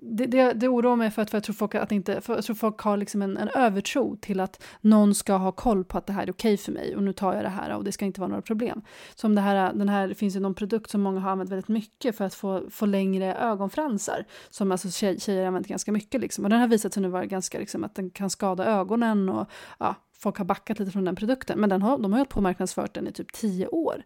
[0.00, 2.44] det, det, det oroar mig för att, för jag tror folk, att inte, för jag
[2.44, 6.06] tror folk har liksom en, en övertro till att någon ska ha koll på att
[6.06, 8.04] det här är okej för mig och nu tar jag det här och det ska
[8.04, 8.82] inte vara några problem.
[9.14, 11.68] Som det här, den här, det finns ju någon produkt som många har använt väldigt
[11.68, 14.24] mycket för att få, få längre ögonfransar.
[14.50, 16.44] Som alltså tjej, tjejer har använt ganska mycket liksom.
[16.44, 19.50] Och den har visat sig nu vara ganska liksom att den kan skada ögonen och
[19.78, 21.60] ja, folk har backat lite från den produkten.
[21.60, 24.02] Men den har, de har hållit på och marknadsfört den i typ tio år.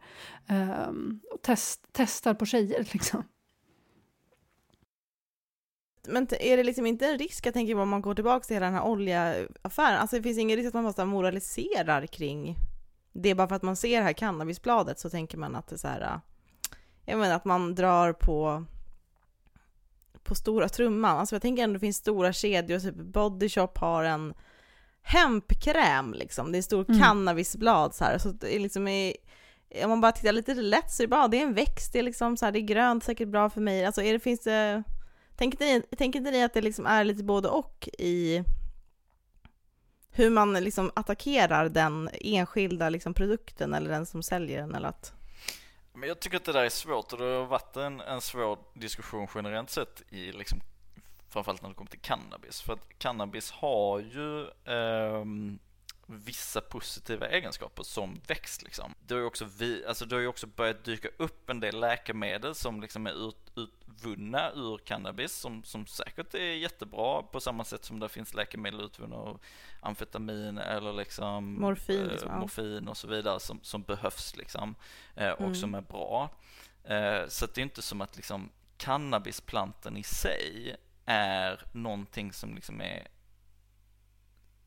[0.89, 3.23] Um, och test, testar på tjejer liksom.
[6.09, 8.67] Men är det liksom inte en risk, jag tänker om man går tillbaka till hela
[8.67, 12.57] den här oljeaffären, alltså det finns ingen risk att man bara moraliserar kring
[13.13, 15.79] det bara för att man ser det här cannabisbladet så tänker man att det är
[15.79, 16.21] så här,
[17.05, 18.65] jag menar att man drar på
[20.23, 21.19] på stora trumman.
[21.19, 24.35] Alltså jag tänker ändå det finns stora kedjor, typ Body Shop har en
[25.03, 27.01] hempkräm liksom, det är stort Mm.
[27.01, 29.17] cannabisblad så här, så det är liksom i,
[29.85, 31.99] om man bara tittar lite lätt så är det bara, det är en växt, det
[31.99, 33.85] är liksom så här, det är grönt, säkert bra för mig.
[33.85, 34.83] Alltså är det, finns det,
[35.37, 38.45] tänker tänker inte ni att det liksom är lite både och i
[40.11, 45.13] hur man liksom attackerar den enskilda liksom produkten eller den som säljer den eller att
[45.93, 48.59] Men jag tycker att det där är svårt och det har varit en, en svår
[48.75, 50.61] diskussion generellt sett i liksom
[51.29, 52.61] framförallt när det kommer till cannabis.
[52.61, 55.59] För att cannabis har ju ehm,
[56.13, 58.95] vissa positiva egenskaper som växt liksom.
[59.07, 62.55] Det har ju också, vi, alltså det har också börjat dyka upp en del läkemedel
[62.55, 67.85] som liksom är ut, utvunna ur cannabis som, som säkert är jättebra på samma sätt
[67.85, 69.41] som det finns läkemedel utvunna av
[69.81, 74.75] amfetamin eller liksom Morfin, eh, liksom, morfin och så vidare som, som behövs liksom
[75.17, 75.55] eh, och Mm.
[75.55, 76.31] som är bra.
[76.85, 82.81] Eh, så det är inte som att liksom cannabisplanten i sig är någonting som liksom
[82.81, 83.09] är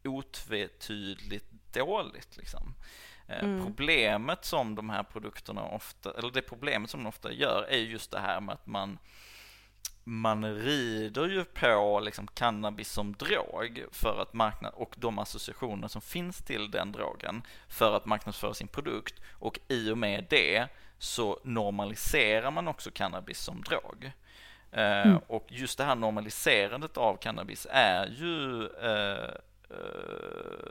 [0.08, 2.76] otvetydigt dåligt liksom.
[3.28, 3.66] Eh, Mm.
[3.66, 8.12] Problemet som de här produkterna ofta, eller det problemet som de ofta gör är just
[8.12, 8.98] det här med att man
[10.08, 16.02] man rider ju på liksom cannabis som drog för att marknad och de associationer som
[16.02, 21.40] finns till den drogen för att marknadsföra sin produkt och i och med det så
[21.44, 24.12] normaliserar man också cannabis som drog.
[24.72, 25.18] Eh, Mm.
[25.28, 28.68] Och just det här normaliserandet av cannabis är ju
[29.70, 30.70] eh,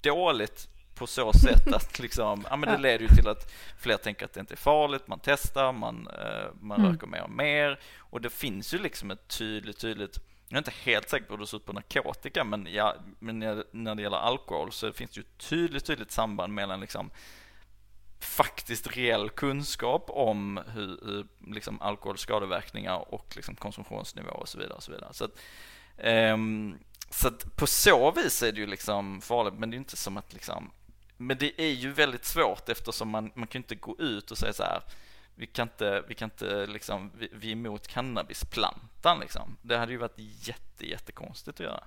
[0.00, 4.24] dåligt på så sätt att liksom, ja, men det leder ju till att fler tänker
[4.24, 6.92] att det inte är farligt, man testar, man, eh, man Mm.
[6.92, 10.18] röker mer och mer och det finns ju liksom ett tydligt, tydligt
[10.48, 13.38] jag är inte helt säker på hur det ser ut på narkotika, men, ja, men
[13.38, 17.10] när, det gäller alkohol så finns det ju ett tydligt, tydligt samband mellan liksom
[18.20, 24.74] faktiskt reell kunskap om hur, hur liksom alkohols skadeverkningar och liksom konsumtionsnivå och så vidare.
[24.74, 25.12] Och så vidare.
[25.12, 25.40] Så, att,
[25.98, 26.78] ehm,
[27.10, 29.96] så att på så vis är det ju liksom farligt, men det är ju inte
[29.96, 30.70] som att liksom
[31.16, 34.38] men det är ju väldigt svårt eftersom man, man kan ju inte gå ut och
[34.38, 34.82] säga så här
[35.40, 39.56] vi kan inte, vi kan inte liksom, vi, vi är emot cannabisplantan liksom.
[39.62, 41.84] Det hade ju varit jätte, jättekonstigt att göra.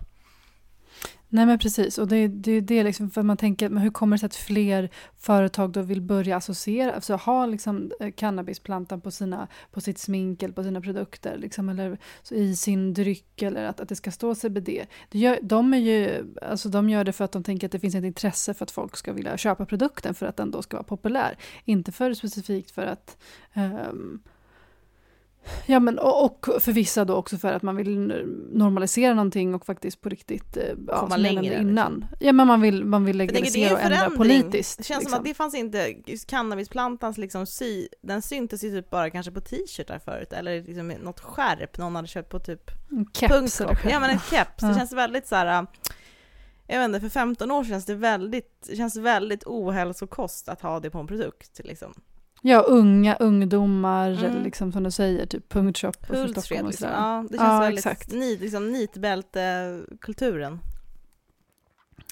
[1.34, 3.90] Nej men precis, och det är det, är det liksom, för man tänker, men hur
[3.90, 9.02] kommer det sig att fler företag då vill börja associera, alltså ha liksom eh, cannabisplantan
[9.02, 11.98] på, sina, på sitt smink eller på sina produkter, liksom, eller
[12.32, 14.70] i sin dryck eller att, att det ska stå CBD.
[15.10, 17.80] Det gör, de, är ju, alltså de gör det för att de tänker att det
[17.80, 20.78] finns ett intresse för att folk ska vilja köpa produkten för att den då ska
[20.78, 21.38] vara populär.
[21.66, 23.18] Inte för specifikt för att
[23.54, 24.22] um,
[25.66, 27.98] Ja, men och, och för vissa då också för att man vill
[28.52, 31.70] normalisera någonting och faktiskt på riktigt eh, ja, Komma längre, nämnde liksom.
[31.70, 32.06] innan.
[32.20, 34.78] Ja, men man vill, man vill legalisera och ändra politiskt.
[34.78, 35.12] Det känns liksom.
[35.12, 39.32] som att det fanns inte, just cannabisplantans liksom sy, den syntes ju typ bara kanske
[39.32, 44.00] på t-shirtar förut, eller liksom något skärp någon hade köpt på typ En keps Ja
[44.00, 45.62] men en keps, det känns väldigt så här.
[45.62, 45.68] äh,
[46.68, 50.90] jag vet inte, för 15 år känns det väldigt, känns väldigt ohälsokost att ha det
[50.90, 51.94] på en produkt liksom.
[52.46, 54.44] Ja, unga ungdomar, Mm.
[54.44, 56.88] liksom som du säger, typ punktshop och för Pulsfred Stockholm och liksom.
[56.90, 57.02] sådär.
[57.02, 58.12] Ja, det känns Ja, väldigt exakt.
[58.14, 60.60] nit, liksom nitbältekulturen.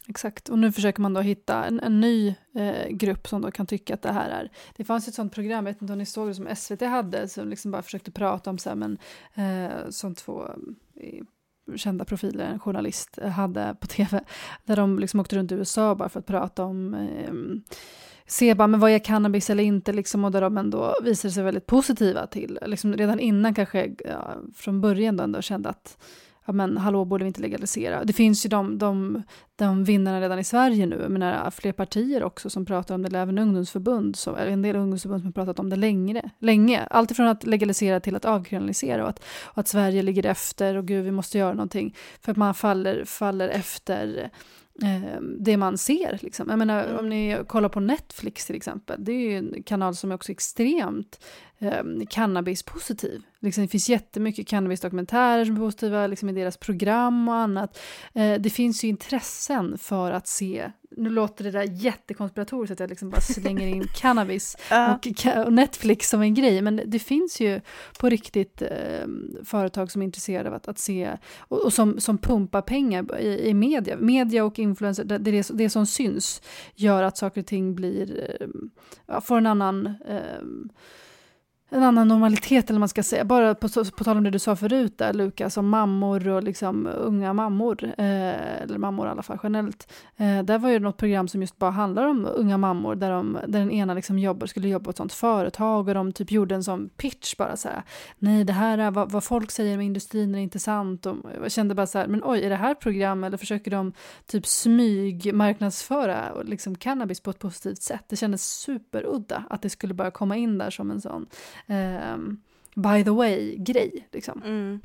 [0.07, 3.65] Exakt, och nu försöker man då hitta en, en ny eh, grupp som då kan
[3.65, 4.49] tycka att det här är...
[4.77, 7.27] Det fanns ett sånt program, jag vet inte om ni såg det, som SVT hade,
[7.27, 8.97] som liksom bara försökte prata om så här, men
[9.35, 10.47] eh, som två
[10.95, 11.23] eh,
[11.75, 14.23] kända profiler, en journalist, eh, hade på tv,
[14.65, 17.33] där de liksom åkte runt i USA bara för att prata om eh,
[18.31, 21.43] se bara, men vad är cannabis eller inte, liksom, och där de ändå visade sig
[21.43, 25.97] väldigt positiva till, liksom redan innan kanske, ja, från början då ändå kände att
[26.45, 28.03] ja men hallå, borde vi inte legalisera?
[28.03, 29.23] Det finns ju de, de,
[29.55, 33.07] de vinnarna redan i Sverige nu, jag menar fler partier också som pratar om det,
[33.07, 36.29] eller även ungdomsförbund, som, eller en del ungdomsförbund som har pratat om det längre.
[36.39, 36.83] länge.
[36.83, 41.05] Alltifrån att legalisera till att avkriminalisera och att, och att Sverige ligger efter och gud,
[41.05, 41.95] vi måste göra någonting.
[42.21, 44.29] För att man faller, faller efter eh,
[45.39, 46.19] det man ser.
[46.21, 46.49] Liksom.
[46.49, 46.99] Jag menar, Mm.
[46.99, 50.31] om ni kollar på Netflix till exempel, det är ju en kanal som är också
[50.31, 51.19] extremt
[51.61, 53.21] eh, cannabispositiv.
[53.39, 57.79] Liksom, det finns jättemycket cannabisdokumentärer som är positiva liksom, i deras program och annat.
[58.13, 62.89] Eh, det finns ju intressen för att se, nu låter det där jättekonspiratoriskt att jag
[62.89, 64.57] liksom bara slänger in cannabis
[64.91, 67.61] och, Netflix som en grej, men det finns ju
[67.99, 69.07] på riktigt eh,
[69.43, 73.49] företag som är intresserade av att, att se och, och som, som pumpar pengar i,
[73.49, 73.97] i media.
[73.97, 76.41] Media och influencer, det, det, det som syns
[76.75, 78.37] gör att saker och ting blir,
[79.07, 80.41] eh, får en annan eh,
[81.73, 83.25] en annan normalitet eller man ska säga.
[83.25, 83.67] Bara på,
[83.97, 87.83] på tal om det du sa förut där Lukas, om mammor och liksom unga mammor,
[87.83, 89.91] eh, eller mammor i alla fall generellt.
[90.17, 93.37] Eh, där var ju något program som just bara handlar om unga mammor där, de,
[93.47, 96.55] där den ena liksom jobbar, skulle jobba på ett sånt företag och de typ gjorde
[96.55, 97.83] en sån pitch bara så här.
[98.19, 101.05] Nej, det här är vad, vad folk säger med industrin är inte sant.
[101.05, 103.93] Och jag kände bara så här, men oj, är det här program eller försöker de
[104.25, 108.05] typ smygmarknadsföra liksom cannabis på ett positivt sätt?
[108.07, 111.27] Det kändes superudda att det skulle bara komma in där som en sån
[111.67, 112.41] ehm,
[112.75, 114.07] by the way-grej.
[114.11, 114.41] Liksom.
[114.43, 114.81] Mm.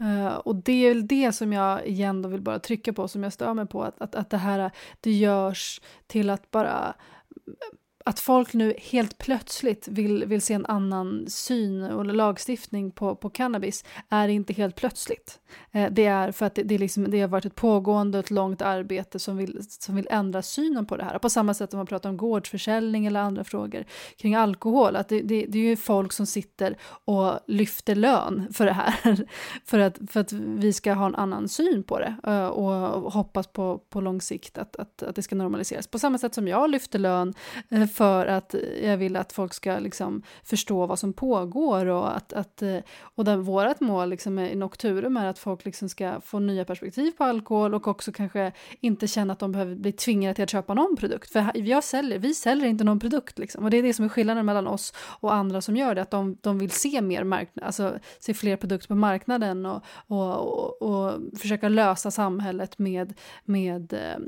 [0.00, 3.22] Eh, och det är väl det som jag igen då vill bara trycka på, som
[3.22, 4.70] jag stör mig på, att, att, att det här
[5.00, 6.94] det görs till att bara
[8.08, 13.30] att folk nu helt plötsligt vill, vill se en annan syn och lagstiftning på, på
[13.30, 15.38] cannabis är inte helt plötsligt.
[15.72, 18.24] Eh, det är för att det, det, är liksom, det har varit ett pågående och
[18.24, 21.18] ett långt arbete som vill, som vill ändra synen på det här.
[21.18, 23.84] På samma sätt som man pratar om gårdsförsäljning eller andra frågor
[24.16, 24.96] kring alkohol.
[24.96, 29.26] Att det, det, det är ju folk som sitter och lyfter lön för det här.
[29.64, 33.46] för, att, för att vi ska ha en annan syn på det eh, och hoppas
[33.46, 35.86] på, på lång sikt att, att, att det ska normaliseras.
[35.86, 37.34] På samma sätt som jag lyfter lön
[37.70, 42.32] eh, för att jag vill att folk ska liksom förstå vad som pågår och att,
[42.32, 46.38] att eh, och där vårt mål liksom i Nocturum är att folk liksom ska få
[46.38, 50.44] nya perspektiv på alkohol och också kanske inte känna att de behöver bli tvingade till
[50.44, 51.30] att köpa någon produkt.
[51.30, 53.64] För jag säljer, vi säljer inte någon produkt liksom.
[53.64, 56.10] och det är det som är skillnaden mellan oss och andra som gör det, att
[56.10, 60.82] de, de vill se mer marknad, alltså se fler produkter på marknaden och, och, och,
[60.82, 64.18] och försöka lösa samhället med, med eh,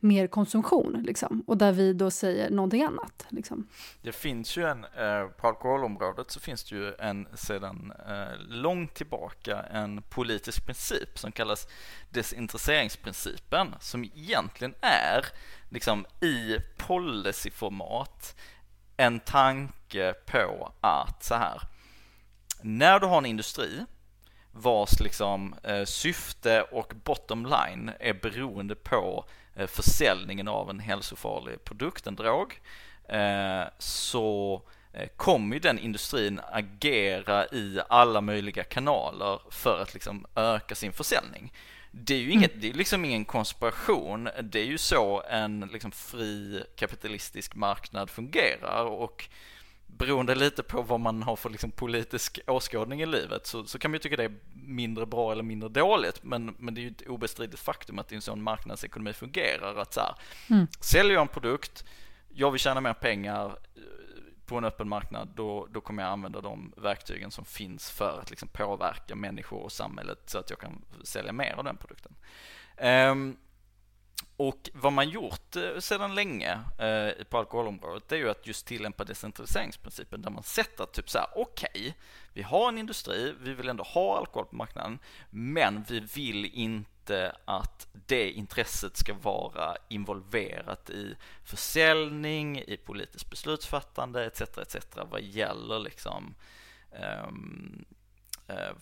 [0.00, 1.42] mer konsumtion liksom.
[1.46, 3.26] och där vi då säger någonting annat annat.
[3.28, 3.68] Liksom.
[4.02, 8.94] Det finns ju en, eh, på alkoholområdet så finns det ju en sedan eh, långt
[8.94, 11.68] tillbaka en politisk princip som kallas
[12.10, 15.24] desintresseringsprincipen som egentligen är
[15.70, 18.36] liksom i policyformat
[18.96, 21.62] en tanke på att så här
[22.62, 23.84] när du har en industri
[24.52, 31.64] vars liksom eh, syfte och bottom line är beroende på eh, försäljningen av en hälsofarlig
[31.64, 32.60] produkt, en drog,
[33.78, 40.74] så eh, kommer ju den industrin agera i alla möjliga kanaler för att liksom öka
[40.74, 41.52] sin försäljning.
[41.90, 42.60] Det är ju inget, mm.
[42.60, 48.84] det är liksom ingen konspiration, det är ju så en liksom fri kapitalistisk marknad fungerar
[48.84, 49.28] och
[49.98, 53.90] beroende lite på vad man har för liksom politisk åskådning i livet så, så kan
[53.90, 56.90] man ju tycka det är mindre bra eller mindre dåligt men, men det är ju
[56.90, 60.14] ett obestridligt faktum att det är en sån marknadsekonomi fungerar att så här,
[60.50, 60.66] mm.
[60.80, 61.84] säljer jag en produkt,
[62.38, 63.82] jag vill tjäna mer pengar eh,
[64.46, 68.30] på en öppen marknad då, då kommer jag använda de verktygen som finns för att
[68.30, 72.14] liksom påverka människor och samhället så att jag kan sälja mer av den produkten.
[73.10, 73.36] Um,
[74.36, 78.66] och vad man gjort eh, sedan länge eh, på alkoholområdet det är ju att just
[78.66, 81.92] tillämpa decentraliseringsprincipen där man sätter typ så här, okej, okay,
[82.32, 84.98] vi har en industri, vi vill ändå ha alkohol på marknaden,
[85.30, 86.97] men vi vill inte
[87.44, 94.40] att det intresset ska vara involverat i försäljning, i politiskt beslutsfattande etc.
[94.40, 94.76] etc.
[95.10, 96.34] vad gäller liksom
[96.92, 97.84] um,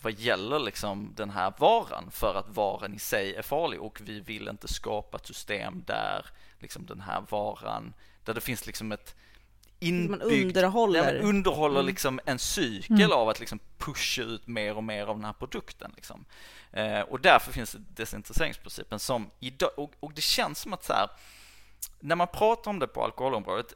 [0.01, 4.19] vad gäller liksom den här varan för att varan i sig är farlig och vi
[4.19, 6.25] vill inte skapa ett system där
[6.59, 9.15] liksom den här varan, där det finns liksom ett
[9.79, 11.85] inbyggd, man underhåller, man underhåller mm.
[11.85, 13.11] liksom en cykel mm.
[13.11, 15.91] av att liksom pusha ut mer och mer av den här produkten.
[15.95, 16.25] Liksom.
[16.71, 20.93] Eh, och därför finns det desintresseringsprincipen som idag, och, och det känns som att så
[20.93, 21.09] här,
[21.99, 23.73] när man pratar om det på alkoholområdet,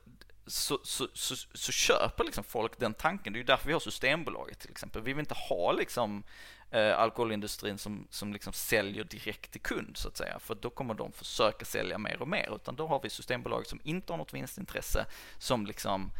[0.47, 3.33] så, så, så, så, köper liksom folk den tanken.
[3.33, 5.01] Det är ju därför vi har Systembolaget till exempel.
[5.01, 6.23] Vi vill inte ha liksom
[6.71, 10.39] eh, alkoholindustrin som, som liksom säljer direkt till kund så att säga.
[10.39, 12.55] För då kommer de försöka sälja mer och mer.
[12.55, 15.05] Utan då har vi Systembolaget som inte har något vinstintresse
[15.37, 16.11] som liksom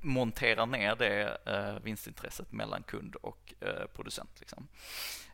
[0.00, 4.30] monterar ner det eh, vinstintresset mellan kund och eh, producent.
[4.40, 4.68] Liksom.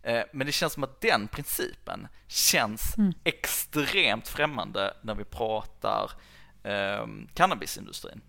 [0.03, 3.13] Eh, men det känns som att den principen känns mm.
[3.25, 6.11] extremt främmande när vi pratar
[6.63, 8.21] eh, cannabisindustrin.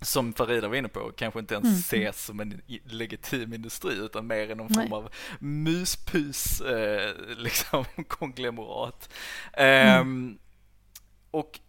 [0.00, 1.78] Som Farida var inne på, kanske inte ens mm.
[1.78, 4.88] ses som en legitim industri utan mer än någon Nej.
[4.88, 9.12] form av muspus eh, liksom konglomerat.
[9.52, 10.38] Mm.
[11.30, 11.60] Och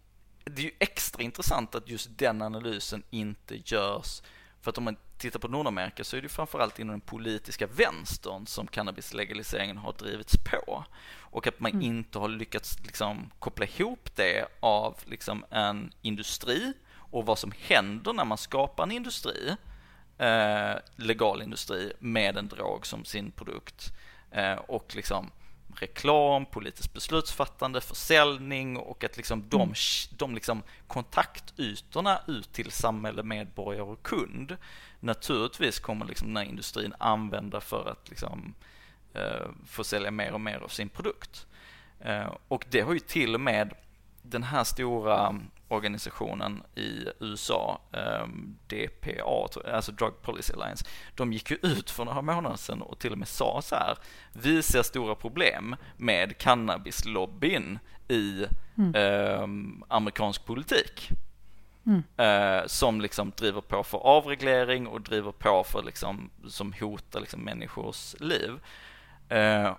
[0.44, 4.22] det är ju extra intressant att just den analysen inte görs
[4.66, 8.46] för att om man tittar på Nordamerika så är det framförallt inom den politiska vänstern
[8.46, 10.84] som cannabislegaliseringen har drivits på.
[11.18, 11.82] Och att man mm.
[11.82, 16.72] inte har lyckats liksom koppla ihop det av liksom en industri
[17.10, 19.56] och vad som händer när man skapar en industri,
[20.18, 23.92] eh, legal industri, med en drog som sin produkt.
[24.30, 25.30] Eh, och liksom
[25.80, 29.74] reklam, politiskt beslutsfattande, försäljning och att liksom de, mm.
[30.10, 34.56] de liksom kontaktytorna ut till samhälle, medborgare och kund
[35.00, 38.54] naturligtvis kommer liksom den här industrin använda för att liksom,
[39.14, 41.46] eh, få sälja mer och mer av sin produkt.
[42.00, 43.74] Eh, och det har ju till och med
[44.30, 45.34] den här stora
[45.68, 47.80] organisationen i USA,
[48.22, 52.98] um, DPA, alltså Drug Policy Alliance, de gick ju ut för några månader sedan och
[52.98, 53.98] till och med sa så här,
[54.32, 58.46] vi ser stora problem med cannabislobbyn i
[58.76, 58.94] mm.
[59.42, 61.10] um, amerikansk politik.
[61.86, 62.02] Mm.
[62.20, 67.40] Uh, som liksom driver på för avreglering och driver på för liksom, som hotar liksom
[67.40, 68.50] människors liv.
[69.32, 69.72] Uh,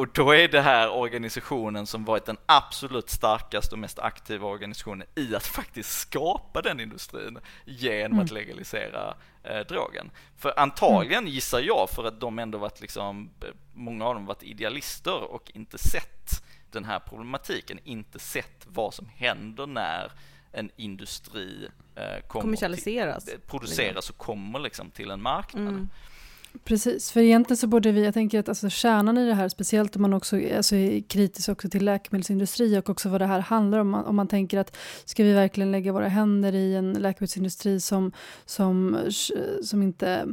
[0.00, 5.06] och då är det här organisationen som varit den absolut starkaste och mest aktiva organisationen
[5.14, 8.24] i att faktiskt skapa den industrin genom mm.
[8.24, 10.10] att legalisera eh, drogen.
[10.36, 11.32] För antagligen mm.
[11.32, 13.30] gissar jag för att de ändå varit liksom,
[13.72, 19.08] många av dem varit idealister och inte sett den här problematiken, inte sett vad som
[19.08, 20.12] händer när
[20.52, 25.68] en industri eh, kommersialiseras, till, produceras och kommer liksom till en marknad.
[25.68, 25.88] Mm.
[26.64, 29.96] Precis, för egentligen så borde vi, jag tänker att alltså kärnan i det här, speciellt
[29.96, 33.78] om man också alltså är kritisk också till läkemedelsindustri och också vad det här handlar
[33.78, 38.12] om, om man tänker att ska vi verkligen lägga våra händer i en läkemedelsindustri som,
[38.46, 38.98] som,
[39.62, 40.26] som inte,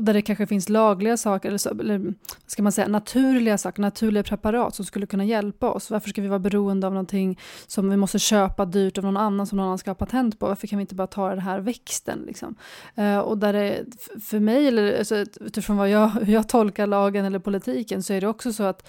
[0.00, 2.14] där det kanske finns lagliga saker, eller, så, eller
[2.46, 5.90] ska man säga naturliga saker, naturliga preparat som skulle kunna hjälpa oss.
[5.90, 9.46] Varför ska vi vara beroende av någonting som vi måste köpa dyrt av någon annan
[9.46, 10.46] som någon annan ska ha patent på?
[10.46, 12.18] Varför kan vi inte bara ta den här växten?
[12.26, 12.54] Liksom?
[12.98, 13.84] Uh, och där det,
[14.24, 18.20] för mig, eller alltså, utifrån vad jag, hur jag tolkar lagen eller politiken så är
[18.20, 18.88] det också så att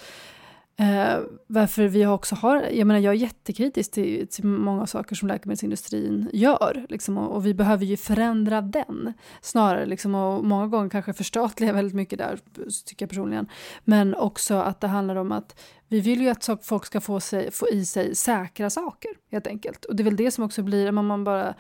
[0.80, 5.28] Eh, varför vi också har, jag menar jag är jättekritisk till, till många saker som
[5.28, 6.86] läkemedelsindustrin gör.
[6.90, 9.86] Liksom, och, och, vi behöver ju förändra den snarare.
[9.86, 12.40] Liksom, och många gånger kanske förstatliga väldigt mycket där,
[12.86, 13.48] tycker jag personligen.
[13.84, 17.52] Men också att det handlar om att vi vill ju att folk ska få, sig,
[17.52, 19.86] få i sig säkra saker helt enkelt.
[19.86, 21.54] Och det är väl det som också blir, man, man bara,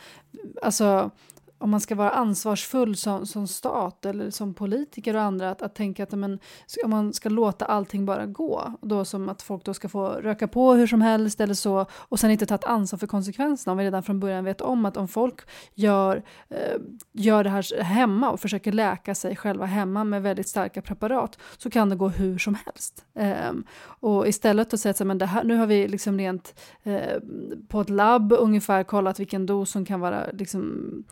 [0.61, 1.11] alltså
[1.59, 5.75] om man ska vara ansvarsfull som, som stat eller som politiker och andra att, att
[5.75, 6.39] tänka att men,
[6.83, 10.47] om man ska låta allting bara gå, då som att folk då ska få röka
[10.47, 13.77] på hur som helst eller så och sen inte ta ett ansvar för konsekvenserna om
[13.77, 15.41] vi redan från början vet om att om folk
[15.73, 16.77] gör, eh,
[17.11, 21.69] gör det här hemma och försöker läka sig själva hemma med väldigt starka preparat så
[21.69, 23.05] kan det gå hur som helst.
[23.15, 27.19] Eh, och istället att säga att men det här, nu har vi liksom rent eh,
[27.67, 31.03] på ett labb ungefär kollat vilken dos som kan vara liksom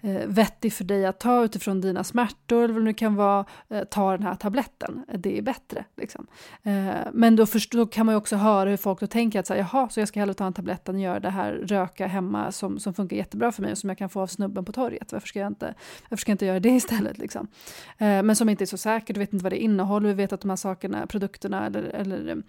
[0.00, 3.44] Eh, vettig för dig att ta utifrån dina smärtor eller vad det nu kan vara,
[3.68, 5.04] eh, ta den här tabletten.
[5.18, 5.84] Det är bättre.
[5.96, 6.26] Liksom.
[6.62, 9.46] Eh, men då, först, då kan man ju också höra hur folk då tänker att
[9.46, 12.06] så här, jaha, så jag ska hellre ta en tablett än göra det här röka
[12.06, 14.72] hemma som, som funkar jättebra för mig och som jag kan få av snubben på
[14.72, 15.12] torget.
[15.12, 15.74] Varför ska jag inte,
[16.08, 17.18] varför ska jag inte göra det istället?
[17.18, 17.48] Liksom?
[17.98, 20.32] Eh, men som inte är så säkert, du vet inte vad det innehåller, vi vet
[20.32, 22.42] att de här sakerna, produkterna eller, eller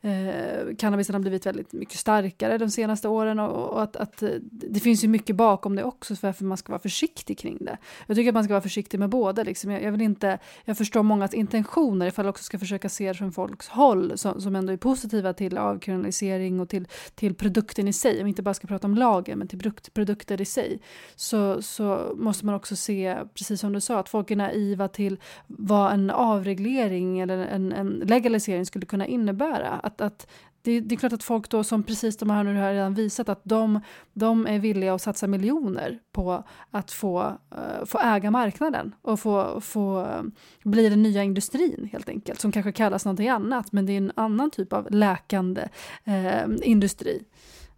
[0.00, 4.30] eh, cannabisen har blivit väldigt mycket starkare de senaste åren och, och att, att, eh,
[4.40, 7.58] det finns ju mycket bakom det också för varför man ska vara för försiktig kring
[7.60, 7.78] det.
[8.06, 9.42] Jag tycker att man ska vara försiktig med båda.
[9.42, 9.70] Liksom.
[9.70, 13.14] Jag, jag, vill inte, jag förstår mångas intentioner ifall jag också ska försöka se det
[13.14, 17.92] från folks håll som, som ändå är positiva till avkriminalisering och till, till produkten i
[17.92, 18.18] sig.
[18.18, 20.80] Om vi inte bara ska prata om lagen men till produkt, produkter i sig.
[21.16, 25.20] Så, så måste man också se, precis som du sa, att folk är naiva till
[25.46, 29.68] vad en avreglering eller en, en legalisering skulle kunna innebära.
[29.68, 30.26] Att, att
[30.62, 33.28] det, det, är klart att folk då som precis de här nu har redan visat
[33.28, 33.80] att de,
[34.12, 37.22] de är villiga att satsa miljoner på att få,
[37.54, 40.22] uh, få äga marknaden och få, få uh,
[40.64, 44.12] bli den nya industrin helt enkelt som kanske kallas någonting annat men det är en
[44.14, 45.68] annan typ av läkande
[46.08, 47.24] uh, industri.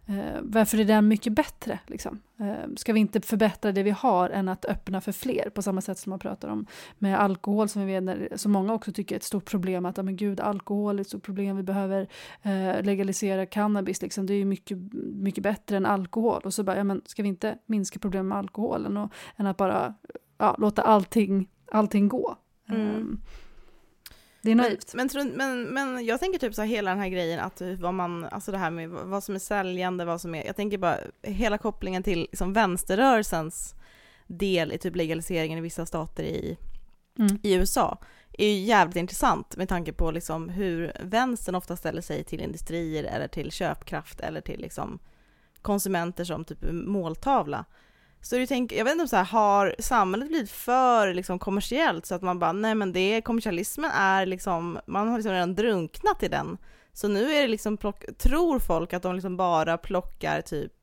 [0.07, 1.79] Eh, varför är den mycket bättre?
[1.87, 2.21] Liksom?
[2.39, 5.49] Eh, ska vi inte förbättra det vi har än att öppna för fler?
[5.49, 6.65] På samma sätt som man pratar om
[6.97, 9.85] med alkohol som vi vet, som många också tycker är ett stort problem.
[9.85, 12.07] Att men gud, alkohol är ett stort problem, vi behöver
[12.41, 14.01] eh, legalisera cannabis.
[14.01, 14.25] Liksom.
[14.25, 14.77] Det är ju mycket,
[15.13, 16.41] mycket bättre än alkohol.
[16.45, 19.57] Och så bara, ja, men ska vi inte minska problemen med alkoholen och, än att
[19.57, 19.93] bara
[20.37, 22.35] ja, låta allting, allting gå?
[22.69, 23.21] Mm.
[24.45, 24.93] Det är naivt.
[24.93, 27.93] Men, men, men, men jag tänker typ så här hela den här grejen att vad
[27.93, 30.97] man, alltså det här med vad som är säljande, vad som är, jag tänker bara
[31.21, 33.75] hela kopplingen till liksom vänsterrörelsens
[34.27, 36.57] del i typ legaliseringen i vissa stater i,
[37.19, 37.39] mm.
[37.43, 37.97] i USA
[38.31, 43.03] är ju jävligt intressant med tanke på liksom hur vänstern ofta ställer sig till industrier
[43.03, 44.99] eller till köpkraft eller till liksom
[45.61, 47.65] konsumenter som typ måltavla.
[48.25, 52.05] Så du tänker, jag vet inte om så här, har samhället blivit för liksom, kommersiellt
[52.05, 56.23] så att man bara, nej men det, kommersialismen är liksom, man har liksom redan drunknat
[56.23, 56.57] i den.
[56.93, 60.73] Så nu är det liksom, plock, tror folk att de liksom bara plockar typ,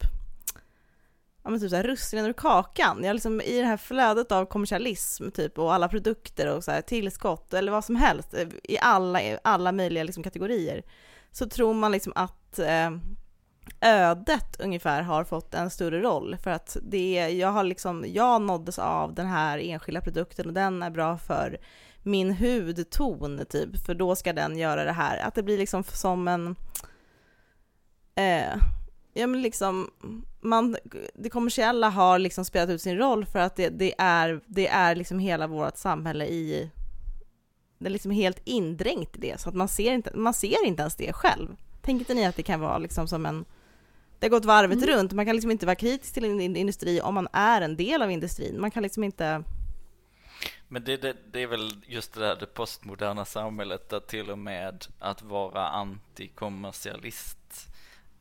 [1.42, 3.04] ja men typ såhär russinen ur kakan.
[3.04, 6.80] Jag liksom, I det här flödet av kommersialism typ och alla produkter och så här,
[6.80, 10.82] tillskott eller vad som helst i alla, alla möjliga liksom, kategorier
[11.32, 12.90] så tror man liksom att eh,
[13.82, 18.78] ödet ungefär har fått en större roll för att det, jag har liksom, jag nåddes
[18.78, 21.58] av den här enskilda produkten och den är bra för
[22.02, 25.18] min hudton typ, för då ska den göra det här.
[25.18, 26.56] Att det blir liksom som en,
[28.14, 28.56] eh,
[29.12, 29.90] ja men liksom,
[30.40, 30.76] man,
[31.14, 34.94] det kommersiella har liksom spelat ut sin roll för att det, det är, det är
[34.94, 36.70] liksom hela vårt samhälle i,
[37.78, 40.82] det är liksom helt indränkt i det så att man ser inte, man ser inte
[40.82, 41.56] ens det själv.
[41.80, 43.44] Tänker inte ni att det kan vara liksom som en
[44.22, 44.90] det har gått varvet mm.
[44.90, 45.12] runt.
[45.12, 48.10] Man kan liksom inte vara kritisk till en industri om man är en del av
[48.10, 48.60] industrin.
[48.60, 49.44] Man kan liksom inte...
[50.68, 54.38] Men det, det, det är väl just det där det postmoderna samhället där till och
[54.38, 57.68] med att vara antikommersialist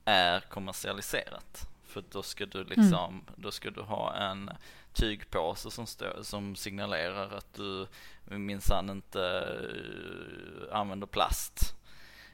[0.05, 1.69] är kommersialiserat.
[1.83, 3.25] För då ska du liksom, mm.
[3.35, 4.49] då ska du ha en
[4.93, 7.87] tygpåse som, stå, som signalerar att du
[8.25, 11.75] minsann inte uh, använder plast.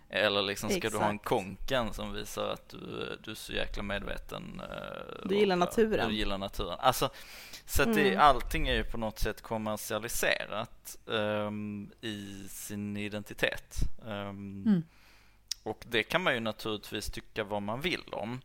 [0.10, 0.94] Eller liksom ska Exakt.
[0.94, 4.62] du ha en konken som visar att du, du är så jäkla medveten.
[5.26, 6.10] Du gillar naturen.
[6.10, 6.78] Du gillar naturen.
[6.80, 7.10] Alltså,
[7.66, 8.20] så att det, mm.
[8.20, 13.76] allting är ju på något sätt kommersialiserat um, i sin identitet.
[14.06, 14.84] Um, mm.
[15.64, 18.42] Och det kan man ju naturligtvis tycka vad man vill om.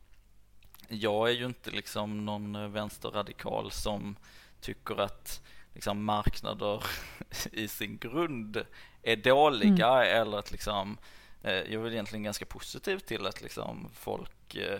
[0.88, 4.16] Jag är ju inte liksom någon vänsterradikal som
[4.60, 5.42] tycker att
[5.74, 6.84] liksom marknader
[7.52, 8.64] i sin grund
[9.02, 10.22] är dåliga mm.
[10.22, 14.78] eller att liksom Eh, jag är väl egentligen ganska positiv till att liksom folk eh,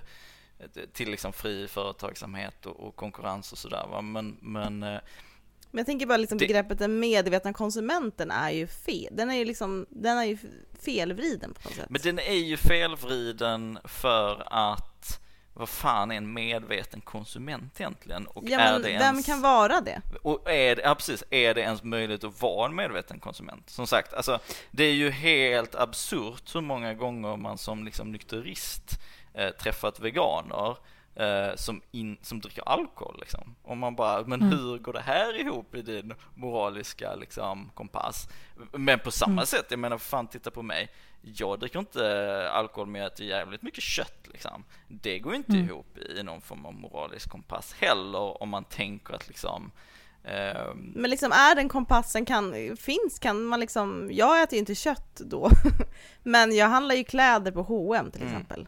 [0.92, 4.02] till liksom fri företagsamhet och, konkurrens och sådär.
[4.02, 5.00] Men, men eh,
[5.70, 9.16] Men jag tänker bara liksom Det- begreppet den medvetna konsumenten är ju fel.
[9.16, 10.38] Den är ju liksom, den är ju
[10.82, 11.90] felvriden på något sätt.
[11.90, 15.20] Men den är ju felvriden för att
[15.54, 18.26] vad fan är en medveten konsument egentligen?
[18.26, 20.00] Och ja, är det vem ens, kan vara det?
[20.22, 23.70] och är det, ja, precis, är det ens möjligt att vara en medveten konsument?
[23.70, 24.38] Som sagt, alltså
[24.70, 29.00] det är ju helt absurt hur många gånger man som liksom nykterist
[29.34, 30.76] eh, träffat veganer
[31.14, 33.54] eh, som, in, som dricker alkohol liksom.
[33.62, 34.58] Och man bara, men Mm.
[34.58, 38.28] hur går det här ihop i din moraliska liksom kompass?
[38.72, 39.46] Men på samma Mm.
[39.46, 40.88] sätt, jag menar fan titta på mig.
[41.22, 44.64] Jag dricker inte alkohol men jag äter jävligt mycket kött liksom.
[44.88, 45.64] Det går inte Mm.
[45.64, 49.70] ihop i någon form av moralisk kompass heller om man tänker att liksom
[50.24, 54.74] ehm, Men liksom är den kompassen kan, finns, kan man liksom, jag äter ju inte
[54.74, 55.50] kött då,
[56.22, 58.32] men jag handlar ju kläder på H&M till Mm.
[58.34, 58.66] exempel.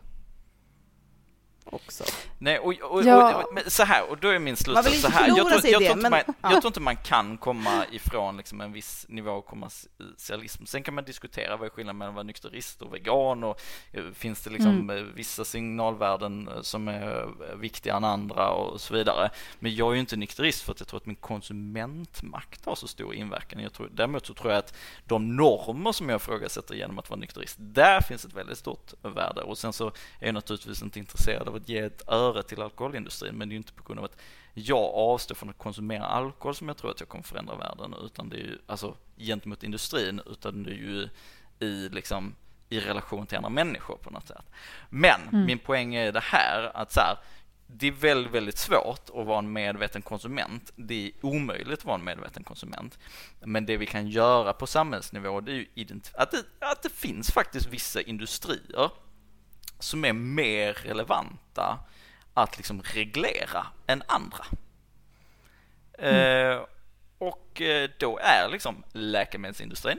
[1.74, 2.04] Också.
[2.38, 3.42] Nej, och, och, Ja.
[3.44, 5.28] och, så här, och då är min Man slutsats vill så inte här.
[5.28, 6.34] Jag tror, jag, det, tror inte men- man, ja.
[6.52, 10.64] jag tror inte man kan komma ifrån liksom en viss nivå av kommersialism.
[10.64, 13.60] Sen kan man diskutera vad är skillnaden mellan att vara nykterist och vegan och
[13.92, 14.96] eh, finns det liksom Mm.
[14.98, 19.30] eh, vissa signalvärden eh, som är viktigare än andra och så vidare.
[19.58, 22.88] Men jag är ju inte nykterist för att jag tror att min konsumentmakt har så
[22.88, 23.62] stor inverkan.
[23.62, 27.20] Jag tror, däremot så tror jag att de normer som jag ifrågasätter genom att vara
[27.20, 29.42] nykterist, där finns ett väldigt stort värde.
[29.42, 29.86] Och sen så
[30.20, 33.54] är jag naturligtvis inte intresserad av att ge ett öre till alkoholindustrin, men det är
[33.54, 34.16] ju inte på grund av att
[34.54, 38.28] jag avstår från att konsumera alkohol som jag tror att jag kommer förändra världen, utan
[38.28, 41.08] det är ju alltså gentemot industrin, utan det är ju
[41.58, 42.34] i liksom
[42.68, 44.44] i relation till andra människor på något sätt.
[44.90, 45.44] Men Mm.
[45.44, 47.18] min poäng är det här att så här,
[47.66, 50.72] det är väldigt, väldigt svårt att vara en medveten konsument.
[50.76, 52.98] Det är omöjligt att vara en medveten konsument.
[53.40, 55.66] Men det vi kan göra på samhällsnivå det är ju
[56.14, 58.90] att, det, att det finns faktiskt vissa industrier
[59.78, 61.78] som är mer relevanta
[62.34, 64.44] att liksom reglera än andra.
[65.98, 66.60] Eh,
[67.18, 69.98] och eh, då är liksom läkemedelsindustrin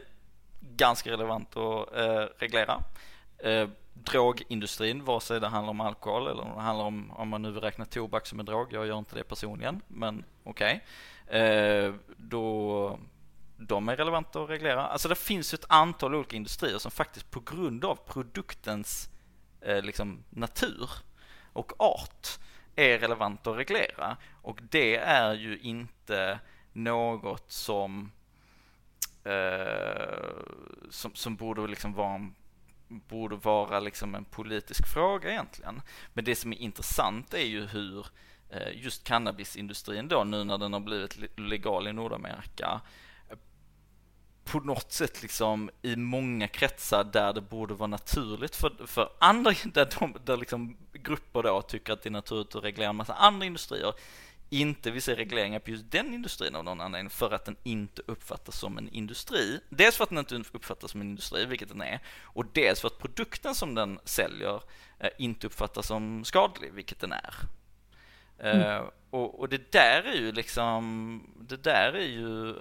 [0.59, 2.84] ganska relevant att eh, reglera.
[3.38, 7.41] Eh, drogindustrin, vare sig det handlar om alkohol eller om det handlar om, om man
[7.41, 10.84] nu vill räkna tobak som en drog, jag gör inte det personligen, men okej.
[11.28, 12.99] Eh, då
[13.57, 14.88] de är relevanta att reglera.
[14.88, 19.09] Alltså det finns ett antal olika industrier som faktiskt på grund av produktens
[19.66, 20.89] Eh, liksom natur
[21.53, 22.28] och art
[22.76, 24.18] är relevant att reglera.
[24.41, 26.39] Och det är ju inte
[26.74, 28.11] något som
[29.24, 30.30] eh,
[30.89, 32.36] som, som borde liksom vara en
[32.88, 35.82] borde vara liksom en politisk fråga egentligen.
[36.13, 38.07] Men det som är intressant är ju hur
[38.49, 42.80] eh, just cannabisindustrin då nu när den har blivit legal i Nordamerika eh,
[44.46, 49.52] på något sätt liksom i många kretsar där det borde vara naturligt för, för andra,
[49.74, 53.14] där, de, där liksom grupper då tycker att det är naturligt att reglera en massa
[53.14, 53.93] andra industrier
[54.50, 58.02] inte vill se regleringar på just den industrin av någon anledning för att den inte
[58.06, 59.60] uppfattas som en industri.
[59.70, 62.88] Dels för att den inte uppfattas som en industri, vilket den är, och dels för
[62.88, 64.62] att produkten som den säljer
[65.00, 67.34] eh, inte uppfattas som skadlig, vilket den är.
[68.38, 72.56] Eh, och, och det där är ju liksom, det där är ju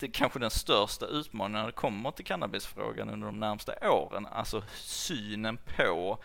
[0.00, 4.26] det är kanske den största utmaningen när det kommer till cannabisfrågan under de närmsta åren,
[4.26, 6.18] alltså synen på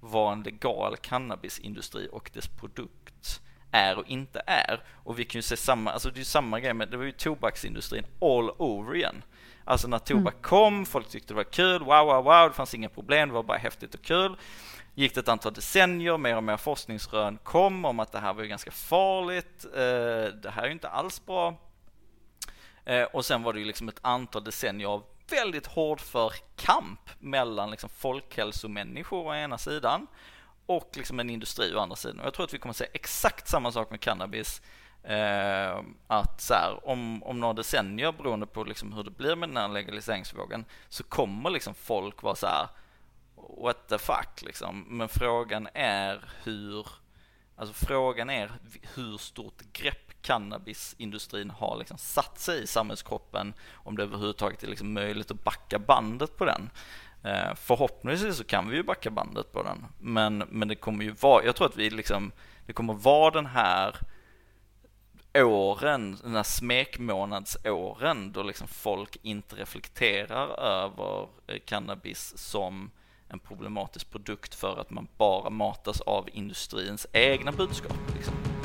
[0.00, 4.82] vad en legal cannabisindustri och dess produkt är och inte är.
[5.04, 7.04] Och vi kan ju se samma, alltså det är ju samma grej med, det var
[7.04, 9.22] ju tobaksindustrin all over igen.
[9.64, 12.88] Alltså när tobak kom, folk tyckte det var kul, wow, wow, wow, det fanns inga
[12.88, 14.36] problem, det var bara häftigt och kul.
[14.94, 18.42] Gick det ett antal decennier, mer och mer forskningsrön kom om att det här var
[18.42, 21.56] ju ganska farligt, eh, det här är ju inte alls bra.
[22.84, 27.70] Eh, och sen var det ju liksom ett antal decennier av väldigt hårdför kamp mellan
[27.70, 30.06] liksom folkhälsomänniskor å ena sidan
[30.66, 32.20] och liksom en industri å andra sidan.
[32.20, 34.62] Och jag tror att vi kommer att se exakt samma sak med cannabis.
[35.02, 39.48] Eh, att så här, om, om några decennier, beroende på liksom hur det blir med
[39.48, 42.68] den här legaliseringsvågen, så kommer liksom folk vara så här,
[43.62, 44.84] what the fuck liksom.
[44.88, 46.86] Men frågan är hur,
[47.56, 48.50] alltså frågan är
[48.94, 54.92] hur stort grepp cannabisindustrin har liksom satt sig i samhällskroppen, om det överhuvudtaget är liksom
[54.92, 56.70] möjligt att backa bandet på den.
[57.22, 61.10] Eh, förhoppningsvis så kan vi ju backa bandet på den, men, men det kommer ju
[61.10, 62.32] vara, jag tror att vi liksom,
[62.66, 63.96] det kommer vara den här
[65.34, 72.90] åren, den här smekmånadsåren då liksom folk inte reflekterar över eh, cannabis som
[73.28, 77.96] en problematisk produkt för att man bara matas av industrins egna budskap.
[78.14, 78.59] Liksom.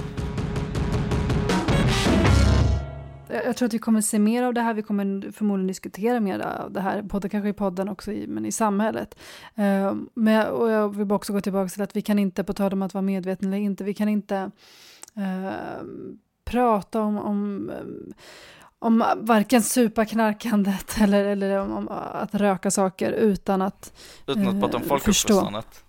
[3.30, 4.74] Jag tror att vi kommer se mer av det här.
[4.74, 8.46] Vi kommer förmodligen diskutera mer av det här, både kanske i podden också, i, men
[8.46, 9.16] i samhället.
[9.56, 12.54] Eh, men jag, och jag vill också gå tillbaka till att vi kan inte, på
[12.54, 14.52] tal om att vara medveten eller inte, vi kan inte
[15.16, 15.84] eh,
[16.46, 17.72] prata om, om,
[18.80, 23.94] om varken supaknarkandet eller, eller om, om att röka saker utan att
[24.28, 25.84] Utan att prata om folkuppfostrandet.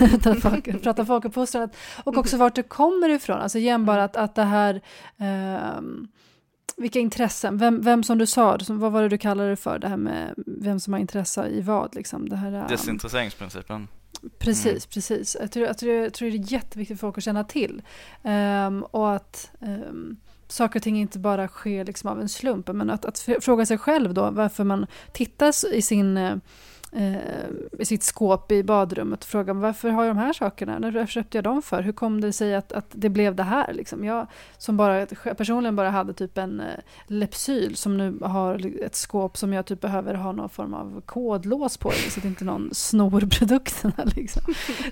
[0.14, 3.38] utan folk, prata folkuppfostrandet och också vart det kommer ifrån.
[3.38, 4.80] Alltså igen bara att, att det här
[5.18, 6.08] ehm,
[6.80, 9.88] vilka intressen, vem, vem som du sa, vad var det du kallade det för, det
[9.88, 12.28] här med vem som har intresse i vad liksom.
[12.28, 13.88] Det här, ehm, Desintresseringsprincipen.
[14.38, 15.36] Precis, precis.
[15.40, 17.82] Jag tror, jag, tror, jag tror det är jätteviktigt för folk att känna till.
[18.22, 20.16] Ehm, och att um,
[20.48, 22.68] saker och ting inte bara sker liksom av en slump.
[22.68, 26.36] Men att, att fråga sig själv då varför man tittar i, sin, eh,
[26.92, 30.78] Eh, i sitt skåp i badrummet och frågar varför har jag de här sakerna?
[30.78, 31.82] När köpte jag dem för?
[31.82, 33.72] Hur kom det sig att, att det blev det här?
[33.72, 34.04] Liksom?
[34.04, 34.26] Jag
[34.58, 36.66] som bara, personligen bara hade typ en eh,
[37.06, 41.76] Lepsyl som nu har ett skåp som jag typ behöver ha någon form av kodlås
[41.76, 44.04] på så att inte någon snor produkterna.
[44.16, 44.42] Liksom.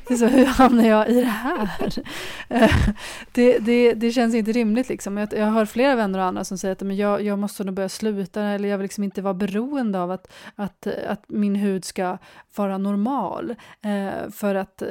[0.09, 1.93] Det är så, hur hamnar jag i det här?
[2.49, 2.71] Eh,
[3.33, 4.89] det, det, det känns inte rimligt.
[4.89, 5.17] Liksom.
[5.17, 7.75] Jag, jag har flera vänner och andra som säger att men jag, jag måste nog
[7.75, 11.85] börja sluta eller jag vill liksom inte vara beroende av att, att, att min hud
[11.89, 12.19] ska
[12.57, 13.55] vara normal.
[13.83, 14.89] Eh, för att, eh,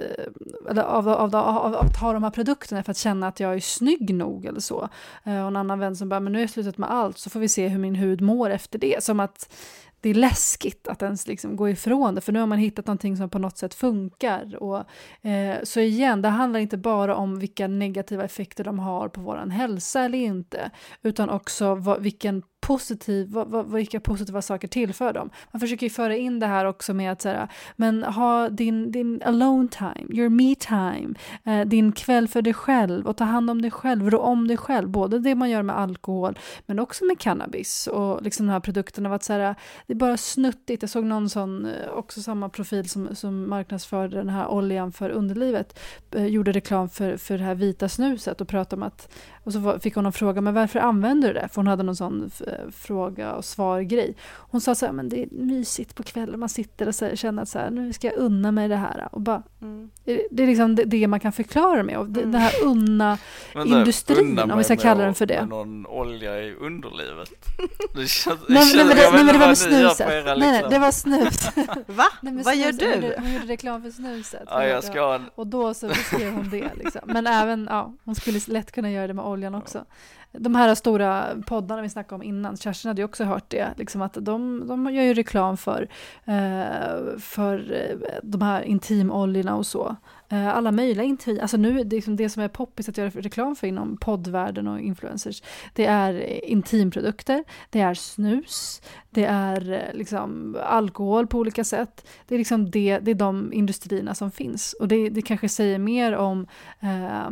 [0.70, 3.56] eller av, av, av, av att ha de här produkterna för att känna att jag
[3.56, 4.90] är snygg nog eller så.
[5.24, 7.30] Eh, och en annan vän som bara, men nu är jag slutat med allt så
[7.30, 9.04] får vi se hur min hud mår efter det.
[9.04, 9.50] Som att
[10.02, 13.18] det är läskigt att ens liksom gå ifrån det, för nu har man hittat någonting
[13.18, 14.64] som på något sätt funkar.
[14.64, 14.84] Och,
[15.28, 19.50] eh, så igen, det handlar inte bara om vilka negativa effekter de har på vår
[19.50, 20.72] hälsa eller inte,
[21.02, 25.30] utan också vad, vilken positiv, vad, vad, vilka positiva saker tillför dem.
[25.52, 29.22] Man försöker ju föra in det här också med att säga, men ha din, din
[29.24, 33.62] alone time, your me time, eh, din kväll för dig själv och ta hand om
[33.62, 37.20] dig själv, rå om dig själv, både det man gör med alkohol men också med
[37.20, 39.56] cannabis och liksom de här produkterna av att säga,
[39.88, 40.84] det är bara snuttigt.
[40.84, 45.10] Jag såg någon sån, eh, också samma profil som, som marknadsförde den här oljan för
[45.10, 45.80] underlivet,
[46.12, 49.80] eh, gjorde reklam för, för det här vita snuset och pratade om att, och så
[49.80, 51.48] fick hon en fråga, men varför använder du det?
[51.48, 54.16] För hon hade någon sån eh, fråga och svar-grej.
[54.34, 57.16] Hon sa så här, men det är mysigt på kvällen, man sitter och så här,
[57.16, 59.08] känner att så här, nu ska jag unna mig det här.
[59.12, 59.90] Och bara, Mm.
[60.32, 61.98] det är liksom det, det man kan förklara med.
[61.98, 62.32] Och det, Mm.
[62.32, 63.18] den här unna
[63.66, 65.40] industrin, unna om vi ska kalla den för det.
[65.40, 67.30] med någon olja i underlivet.
[67.96, 70.00] Det känns, Nej, nej, men det, nej, men det var med gör snuset.
[70.10, 70.70] era, Nej, nej, liksom.
[70.72, 71.50] det var snus.
[71.88, 72.04] Va?
[72.22, 73.08] Nej, Vad gör snus, Hon du?
[73.08, 74.44] gjorde, hon gjorde reklam för snuset.
[74.48, 76.72] Ja, jag ska Och då så beskrev hon det.
[76.76, 77.02] Liksom.
[77.06, 79.86] Men även, ja, hon skulle lätt kunna göra det med oljan också.
[80.32, 84.02] De här stora poddarna vi snackade om innan, Kerstin hade ju också hört det, liksom
[84.02, 85.90] att de, de gör ju reklam för,
[86.26, 89.96] eh, för eh, de här intimoljorna och så.
[90.30, 93.56] Eh, alla möjliga intim, alltså nu, det, liksom det som är poppis att göra reklam
[93.56, 100.58] för inom poddvärlden och influencers, det är intimprodukter, det är snus, det är eh, liksom
[100.64, 102.08] alkohol på olika sätt.
[102.28, 104.74] Det är liksom det, det är de industrierna som finns.
[104.74, 106.48] Och det, det kanske säger mer om
[106.80, 107.30] eh,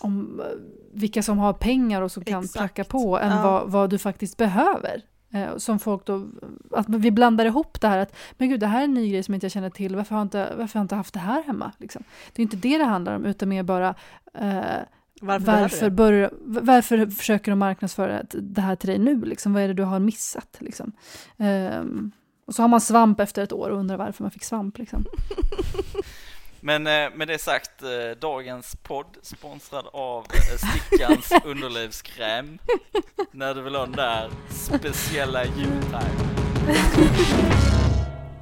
[0.00, 0.46] om eh,
[0.92, 2.58] vilka som har pengar och som kan Exakt.
[2.58, 3.42] pracka på än Ja.
[3.42, 5.02] vad, vad du faktiskt behöver.
[5.32, 6.26] Eh, som folk då,
[6.72, 9.22] att vi blandar ihop det här att men gud det här är en ny grej
[9.22, 11.20] som inte jag känner till, varför har jag inte, varför har jag inte haft det
[11.20, 11.72] här hemma?
[11.78, 12.04] Liksom.
[12.32, 13.94] Det är inte det det handlar om utan mer bara
[14.34, 14.60] eh,
[15.20, 19.24] Varför, varför, börjar, varför försöker de marknadsföra det här till dig nu?
[19.24, 19.52] Liksom?
[19.52, 20.56] Vad är det du har missat?
[20.58, 20.92] Liksom?
[21.36, 22.10] Ehm,
[22.46, 24.78] och så har man svamp efter ett år och undrar varför man fick svamp.
[24.78, 25.04] Liksom.
[26.60, 32.58] Men eh, med det sagt, eh, dagens podd sponsrad av eh, Stickans underlivskräm.
[33.30, 36.16] När du vill ha den där speciella you-time.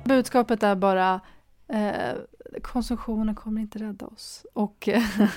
[0.05, 1.21] Budskapet är bara
[1.69, 2.15] eh,
[2.63, 4.47] konsumtionen kommer inte rädda oss.
[4.53, 4.89] Och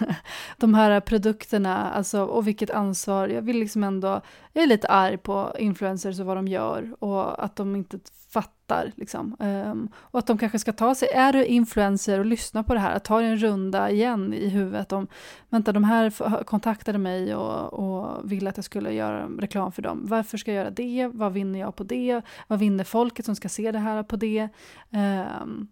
[0.58, 3.28] de här produkterna, alltså, och vilket ansvar.
[3.28, 4.22] Jag vill liksom ändå,
[4.54, 8.00] jag är lite arg på influencers och vad de gör och att de inte
[8.30, 8.92] fattar.
[8.96, 9.36] Liksom.
[9.40, 12.80] Um, och att de kanske ska ta sig, är du influencer och lyssna på det
[12.80, 15.08] här, att ta dig en runda igen i huvudet om,
[15.50, 20.06] vänta de här kontaktade mig och, och ville att jag skulle göra reklam för dem.
[20.06, 21.10] Varför ska jag göra det?
[21.14, 22.22] Vad vinner jag på det?
[22.48, 24.50] Vad vinner folket som ska se det här på det?
[24.90, 25.68] Um,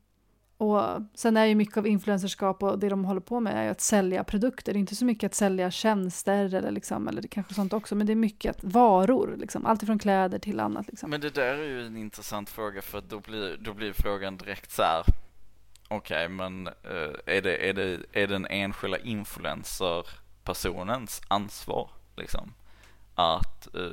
[0.58, 0.82] och
[1.14, 3.82] sen är ju mycket av influencerskap och det de håller på med är ju att
[3.82, 4.74] sälja produkter.
[4.74, 7.96] Det är inte så mycket att sälja tjänster eller, liksom, eller det kanske sånt också,
[7.96, 10.88] men det är mycket att, varor, liksom, allt ifrån kläder till annat.
[10.88, 11.10] Liksom.
[11.10, 14.72] Men det där är ju en intressant fråga för då blir, då blir frågan direkt
[14.72, 15.04] så här.
[15.88, 16.74] Okej, men eh,
[17.26, 22.54] är, det, är, det, är den enskilda influencerpersonens ansvar liksom?
[23.16, 23.92] Att uh,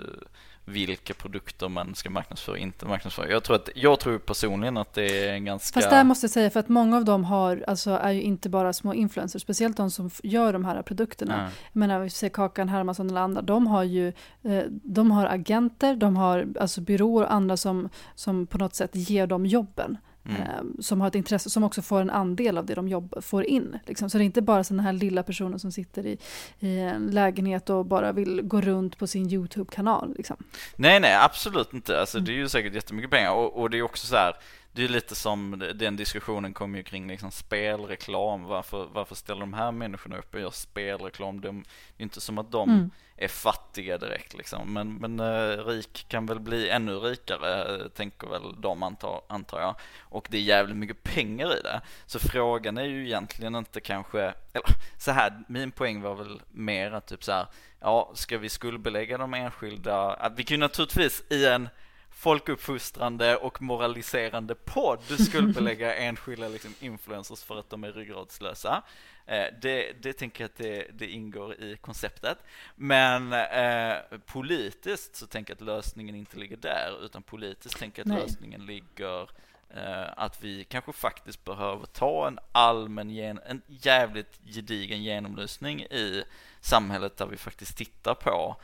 [0.65, 3.31] vilka produkter man ska marknadsföra och inte marknadsföra.
[3.31, 5.81] Jag tror, att, jag tror personligen att det är en ganska...
[5.81, 8.49] Fast där måste jag säga, för att många av dem har, alltså, är ju inte
[8.49, 11.35] bara små influencers, speciellt de som gör de här produkterna.
[11.37, 11.51] Ja.
[11.73, 14.09] Jag menar, vi ser Kakan Hermansson eller andra, de har ju
[14.43, 18.91] eh, de har agenter, de har alltså byråer och andra som, som på något sätt
[18.95, 19.99] ger dem jobben.
[20.29, 20.43] Mm.
[20.43, 23.45] eh, som har ett intresse, som också får en andel av det de jobb, får
[23.45, 23.79] in.
[23.87, 24.11] Liksom.
[24.11, 26.19] Så det är inte bara den här lilla personen som sitter i,
[26.61, 30.15] i en lägenhet och bara vill gå runt på sin YouTube-kanal.
[30.17, 30.37] Liksom.
[30.77, 32.01] Nej, nej, absolut inte.
[32.01, 32.25] Alltså, Mm.
[32.27, 34.35] Det är ju säkert jättemycket pengar och, och det är också så här,
[34.73, 38.45] det är lite som den diskussionen kom ju kring liksom spelreklam.
[38.45, 41.41] Varför, varför ställer de här människorna upp och gör spelreklam?
[41.41, 41.63] De,
[41.97, 42.91] det är inte som att de Mm.
[43.17, 44.73] är fattiga direkt liksom.
[44.73, 49.61] Men, men eh, rik kan väl bli ännu rikare, eh, tänker väl de antar, antar
[49.61, 49.75] jag.
[50.01, 51.81] Och det är jävligt mycket pengar i det.
[52.07, 54.21] Så frågan är ju egentligen inte kanske,
[54.53, 54.69] eller
[54.99, 57.47] så här, min poäng var väl mer att typ så här,
[57.81, 60.13] ja, ska vi skuldbelägga de enskilda?
[60.15, 61.69] Att vi kan ju naturligtvis i en
[62.15, 68.83] folkuppfostrande och moraliserande podd skuldbelägga enskilda liksom, influencers för att de är ryggradslösa.
[69.27, 72.39] Eh, det, det tänker jag att det, det ingår i konceptet.
[72.77, 78.13] Men eh, politiskt så tänker jag att lösningen inte ligger där, utan politiskt tänker jag
[78.13, 78.23] att Nej.
[78.23, 79.23] lösningen ligger
[79.71, 86.25] eh, att vi kanske faktiskt behöver ta en allmän, gen, en jävligt gedigen genomlysning i
[86.61, 88.57] samhället där vi faktiskt tittar på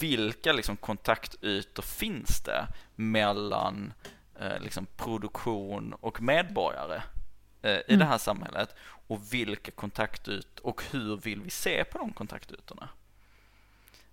[0.00, 3.92] vilka liksom kontaktytor finns det mellan
[4.40, 7.02] eh, liksom produktion och medborgare
[7.62, 7.98] eh, i Mm.
[7.98, 8.74] det här samhället
[9.08, 12.88] och vilka kontaktytor och hur vill vi se på de kontaktytorna?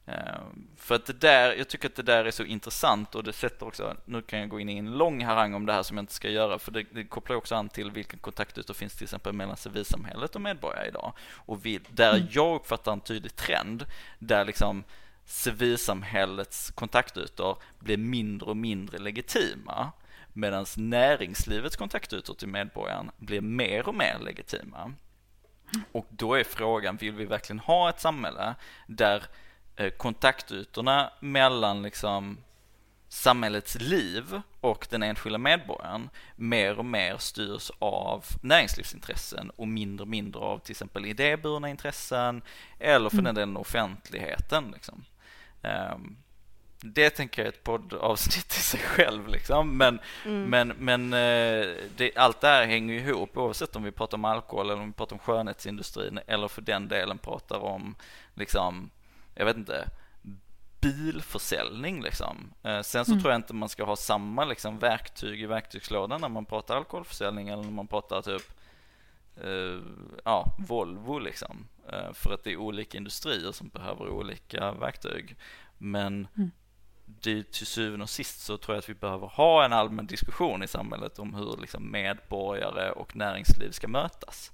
[0.05, 0.41] Eh,
[0.77, 3.67] för att det där, jag tycker att det där är så intressant och det sätter
[3.67, 6.01] också, nu kan jag gå in i en lång harang om det här som jag
[6.03, 9.33] inte ska göra för det, det kopplar också an till vilka kontaktytor finns till exempel
[9.33, 11.13] mellan civilsamhället och medborgare idag.
[11.33, 12.27] Och vi, där Mm.
[12.31, 13.85] jag uppfattar en tydlig trend
[14.19, 14.83] där liksom
[15.25, 19.91] civilsamhällets kontaktytor blir mindre och mindre legitima
[20.33, 24.93] medan näringslivets kontaktytor till medborgaren blir mer och mer legitima.
[25.91, 28.55] Och då är frågan, vill vi verkligen ha ett samhälle
[28.87, 29.23] där
[29.75, 32.37] eh, kontaktytorna mellan liksom
[33.07, 40.07] samhällets liv och den enskilda medborgaren mer och mer styrs av näringslivsintressen och mindre och
[40.07, 42.41] mindre av till exempel idéburna intressen
[42.79, 43.25] eller för Mm.
[43.25, 44.71] den delen offentligheten.
[44.71, 45.05] Liksom.
[45.63, 46.17] Ehm,
[46.85, 49.77] det tänker jag är ett poddavsnitt i sig själv liksom.
[49.77, 50.43] Men, Mm.
[50.49, 54.25] men, men eh, det, allt det här hänger ju ihop oavsett om vi pratar om
[54.25, 57.95] alkohol eller om vi pratar om skönhetsindustrin eller för den delen pratar om
[58.35, 58.89] liksom,
[59.35, 59.87] jag vet inte,
[60.81, 62.53] bilförsäljning liksom.
[62.63, 63.21] Eh, sen så Mm.
[63.21, 67.49] tror jag inte man ska ha samma liksom verktyg i verktygslådan när man pratar alkoholförsäljning
[67.49, 68.41] eller när man pratar typ
[69.37, 69.79] eh,
[70.25, 71.67] ja, Volvo liksom.
[71.89, 75.35] Eh, för att det är olika industrier som behöver olika verktyg.
[75.77, 76.51] Men Mm.
[77.05, 80.63] det, till syvende och sist så tror jag att vi behöver ha en allmän diskussion
[80.63, 84.51] i samhället om hur liksom medborgare och näringsliv ska mötas.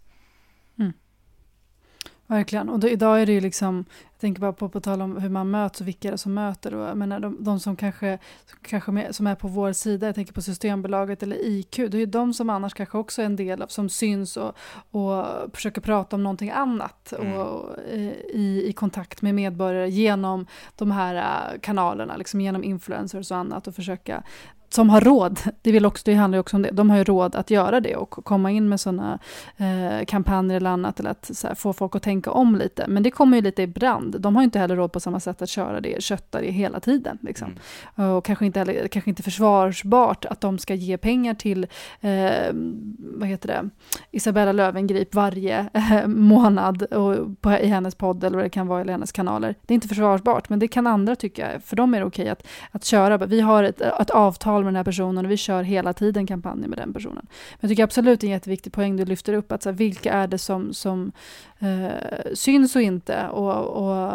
[2.30, 2.70] Verkligen.
[2.70, 5.30] Och då, idag är det ju liksom, jag tänker bara på, på tal om hur
[5.30, 6.74] man möts och vilka det är som möter.
[6.74, 8.18] Och, menar, de, de som kanske,
[8.62, 12.00] kanske med, som är på vår sida, jag tänker på Systembolaget eller IQ, det är
[12.00, 14.54] ju de som annars kanske också är en del av, som syns och,
[14.92, 17.34] och försöker prata om någonting annat Mm.
[17.34, 20.46] och, eh, i, i kontakt med medborgare genom
[20.76, 24.24] de här eh, kanalerna, liksom genom influencers och annat och försöka
[24.70, 27.04] som har råd, det, vill också, det handlar ju också om det, de har ju
[27.04, 29.20] råd att göra det och komma in med sådana
[29.58, 32.86] eh, kampanjer eller annat, eller att här, få folk att tänka om lite.
[32.88, 34.22] Men det kommer ju lite i brand.
[34.22, 36.80] De har ju inte heller råd på samma sätt att köra det, kötta det hela
[36.80, 37.18] tiden.
[37.22, 37.56] Liksom.
[37.96, 38.12] Mm.
[38.12, 41.68] Och kanske inte, heller, kanske inte försvarsbart att de ska ge pengar till
[42.02, 42.54] eh,
[43.00, 43.70] vad heter det?
[44.12, 48.82] Isabella Löwengrip varje eh, månad och på, i hennes podd eller vad det kan vara,
[48.82, 49.56] eller hennes kanaler.
[49.66, 51.48] Det är inte försvarsbart, men det kan andra tycka.
[51.66, 53.18] För dem är det okej att, att köra.
[53.18, 56.68] Vi har ett, ett avtal med den här personen och vi kör hela tiden kampanjer
[56.68, 57.26] med den personen.
[57.26, 59.77] Men jag tycker absolut det är en jätteviktig poäng du lyfter upp, att så här,
[59.77, 61.11] vilka är det som, som
[61.60, 63.27] eh, syns och inte?
[63.27, 64.11] Och, och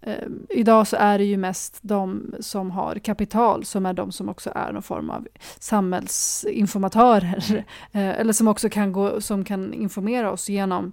[0.00, 4.28] eh, idag så är det ju mest de som har kapital som är de som
[4.28, 5.26] också är någon form av
[5.58, 7.64] samhällsinformatörer.
[7.92, 10.92] Eh, eller som också kan, gå, som kan informera oss genom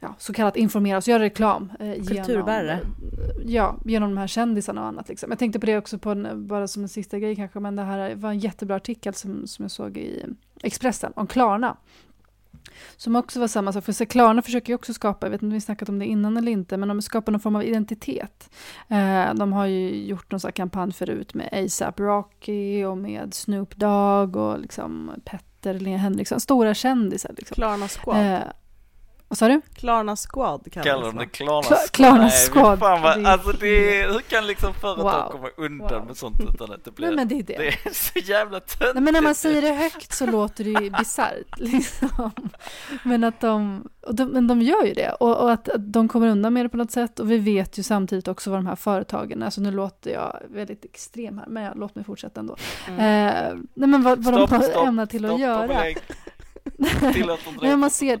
[0.00, 1.72] Ja, så kallat informera oss, göra reklam.
[1.80, 2.80] Eh, Kulturbärare.
[3.38, 5.08] Genom, ja, genom de här kändisarna och annat.
[5.08, 5.30] Liksom.
[5.30, 7.82] Jag tänkte på det också, på en, bara som en sista grej kanske, men det
[7.82, 10.24] här var en jättebra artikel som, som jag såg i
[10.62, 11.76] Expressen om Klarna.
[12.96, 15.50] Som också var samma sak, för så Klarna försöker ju också skapa, jag vet inte
[15.50, 18.50] om vi snackat om det innan eller inte, men de skapar någon form av identitet.
[18.88, 23.34] Eh, de har ju gjort någon sån här kampanj förut med ASAP Rocky och med
[23.34, 27.34] Snoop Dogg och liksom Petter, Henriksson, stora kändisar.
[27.36, 27.54] Liksom.
[27.54, 28.34] Klarna Squad.
[28.34, 28.40] Eh,
[29.30, 29.60] Vad sa du?
[29.74, 31.26] Klarna Squad kallas Kallar de det?
[31.26, 32.78] Klarna Kla- Klarna Nej, Squad.
[32.78, 35.32] Fan vad, alltså det är, hur kan liksom företag Wow.
[35.32, 36.06] komma undan Wow.
[36.06, 37.56] med sånt utan att det blir, Nej men det är det.
[37.58, 38.94] det är så jävla töntigt.
[38.94, 41.46] Nej, men när man säger det högt så låter det ju bisarrt.
[41.58, 42.30] Liksom.
[43.04, 45.12] Men att de, och de, men de gör ju det.
[45.12, 47.20] Och, och att, att de kommer undan med det på något sätt.
[47.20, 50.84] Och vi vet ju samtidigt också vad de här företagen, alltså nu låter jag väldigt
[50.84, 52.56] extrem här, men jag, låt mig fortsätta ändå.
[52.88, 53.00] Mm.
[53.00, 55.66] Eh, nej men vad, vad Stopp, de stopp, ämnar till att Stopp och göra.
[56.78, 57.16] Nej,
[57.60, 58.20] men man ser...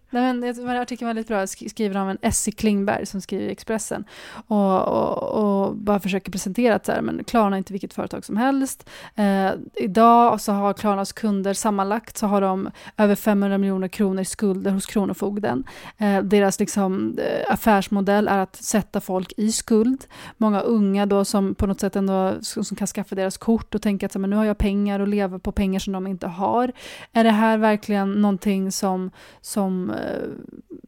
[0.11, 3.43] Nej, men den här artikeln var väldigt bra, skriven av en Essie Klingberg som skriver
[3.43, 4.05] i Expressen.
[4.47, 8.25] Och, och, och bara försöker presentera att så här, men Klarna är inte vilket företag
[8.25, 8.89] som helst.
[9.15, 14.25] Eh, idag så har Klarnas kunder sammanlagt så har de över 500 miljoner kronor i
[14.25, 15.63] skulder hos Kronofogden.
[15.97, 20.05] Eh, deras liksom, eh, affärsmodell är att sätta folk i skuld.
[20.37, 23.81] Många unga då som på något sätt ändå som som kan skaffa deras kort och
[23.81, 26.07] tänka att så här, men nu har jag pengar och lever på pengar som de
[26.07, 26.71] inte har.
[27.13, 29.11] Är det här verkligen någonting som,
[29.41, 30.27] som Eh,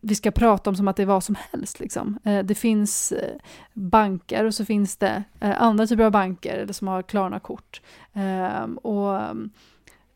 [0.02, 1.80] vi ska prata om som att det är vad som helst?
[1.80, 2.19] Liksom?
[2.23, 3.35] Eh, det finns eh,
[3.73, 7.81] banker och så finns det andra typer av banker eller som har Klarna-kort.
[8.81, 9.19] Och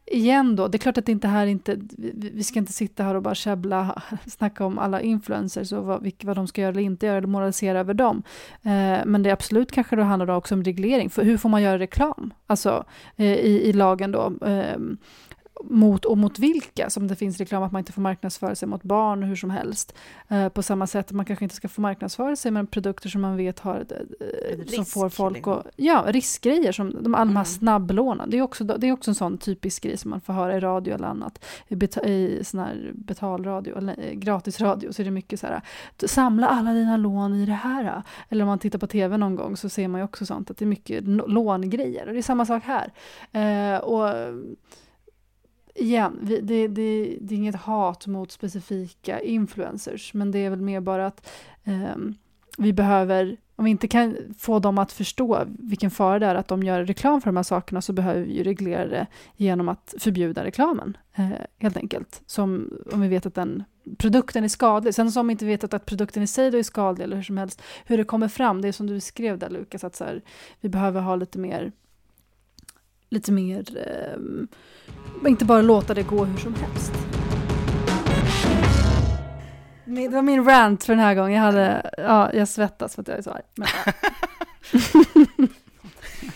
[0.05, 1.77] igen då, det är klart att det inte här inte,
[2.13, 6.35] vi, ska inte sitta här och bara käbbla, snacka om alla influencers och vad, vad
[6.35, 8.23] de ska göra eller inte göra eller moralisera över dem.
[9.05, 11.61] Men det är absolut kanske då handlar det också om reglering, för hur får man
[11.61, 12.33] göra reklam?
[12.47, 13.25] Alltså i,
[13.69, 14.33] i lagen då
[15.63, 18.83] mot och mot vilka, som det finns reklam att man inte får marknadsföra sig mot
[18.83, 19.93] barn hur som helst.
[20.27, 23.37] Eh, på samma sätt man kanske inte ska få marknadsföra sig med produkter som man
[23.37, 23.85] vet har,
[24.19, 25.53] eh, som får folk liksom.
[25.53, 27.45] att, ja, riskgrejer som de alla de här Mm.
[27.45, 28.29] snabblånen.
[28.29, 30.59] Det är, också, det är också en sån typisk grej som man får höra i
[30.59, 31.45] radio eller annat.
[31.67, 35.61] I, beta, i sån här betalradio eller eh, gratisradio så är det mycket så här,
[36.05, 38.01] samla alla dina lån i det här.
[38.29, 40.57] Eller om man tittar på tv någon gång så ser man ju också sånt att
[40.57, 42.07] det är mycket långrejer.
[42.07, 42.91] Och det är samma sak här.
[43.31, 44.09] Eh, och
[45.77, 50.61] igen, vi, det, det, det är inget hat mot specifika influencers, men det är väl
[50.61, 51.29] mer bara att
[51.63, 51.95] eh,
[52.57, 56.47] vi behöver, om vi inte kan få dem att förstå vilken fara det är att
[56.47, 59.95] de gör reklam för de här sakerna så behöver vi ju reglera det genom att
[59.99, 62.21] förbjuda reklamen, eh, helt enkelt.
[62.25, 63.63] Som om vi vet att den
[63.97, 64.95] produkten är skadlig.
[64.95, 67.23] Sen som vi inte vet att, att produkten i sig då är skadlig eller hur
[67.23, 70.03] som helst, hur det kommer fram, det är som du skrev där Lukas, att så
[70.03, 70.21] här,
[70.61, 71.71] vi behöver ha lite mer
[73.09, 74.47] lite mer, ehm,
[75.27, 76.93] inte bara låta det gå hur som helst.
[79.85, 81.33] Det var min rant för den här gången.
[81.33, 83.41] Jag, hade, ja, jag svettas för att jag är så arg.
[83.55, 83.93] Men, ja.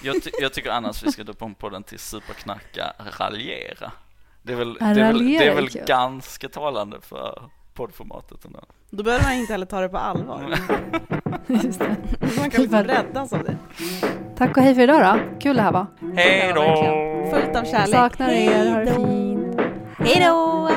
[0.03, 3.91] Jag, ty- jag tycker annars vi ska döpa om podden till superknacka raljera.
[4.41, 8.60] Det är väl, det är väl, det är väl ganska talande för poddformatet ändå.
[8.93, 10.55] Då behöver man inte heller ta det på allvar.
[11.47, 11.95] Just det.
[12.38, 13.57] Man kan liksom räddas av det.
[14.38, 15.39] Tack och hej för idag då.
[15.39, 15.85] Kul det här var.
[16.15, 16.61] Hej då!
[17.31, 17.95] Fullt av kärlek.
[17.95, 19.59] Saknar er, ha det fint.
[19.99, 20.69] Hej då!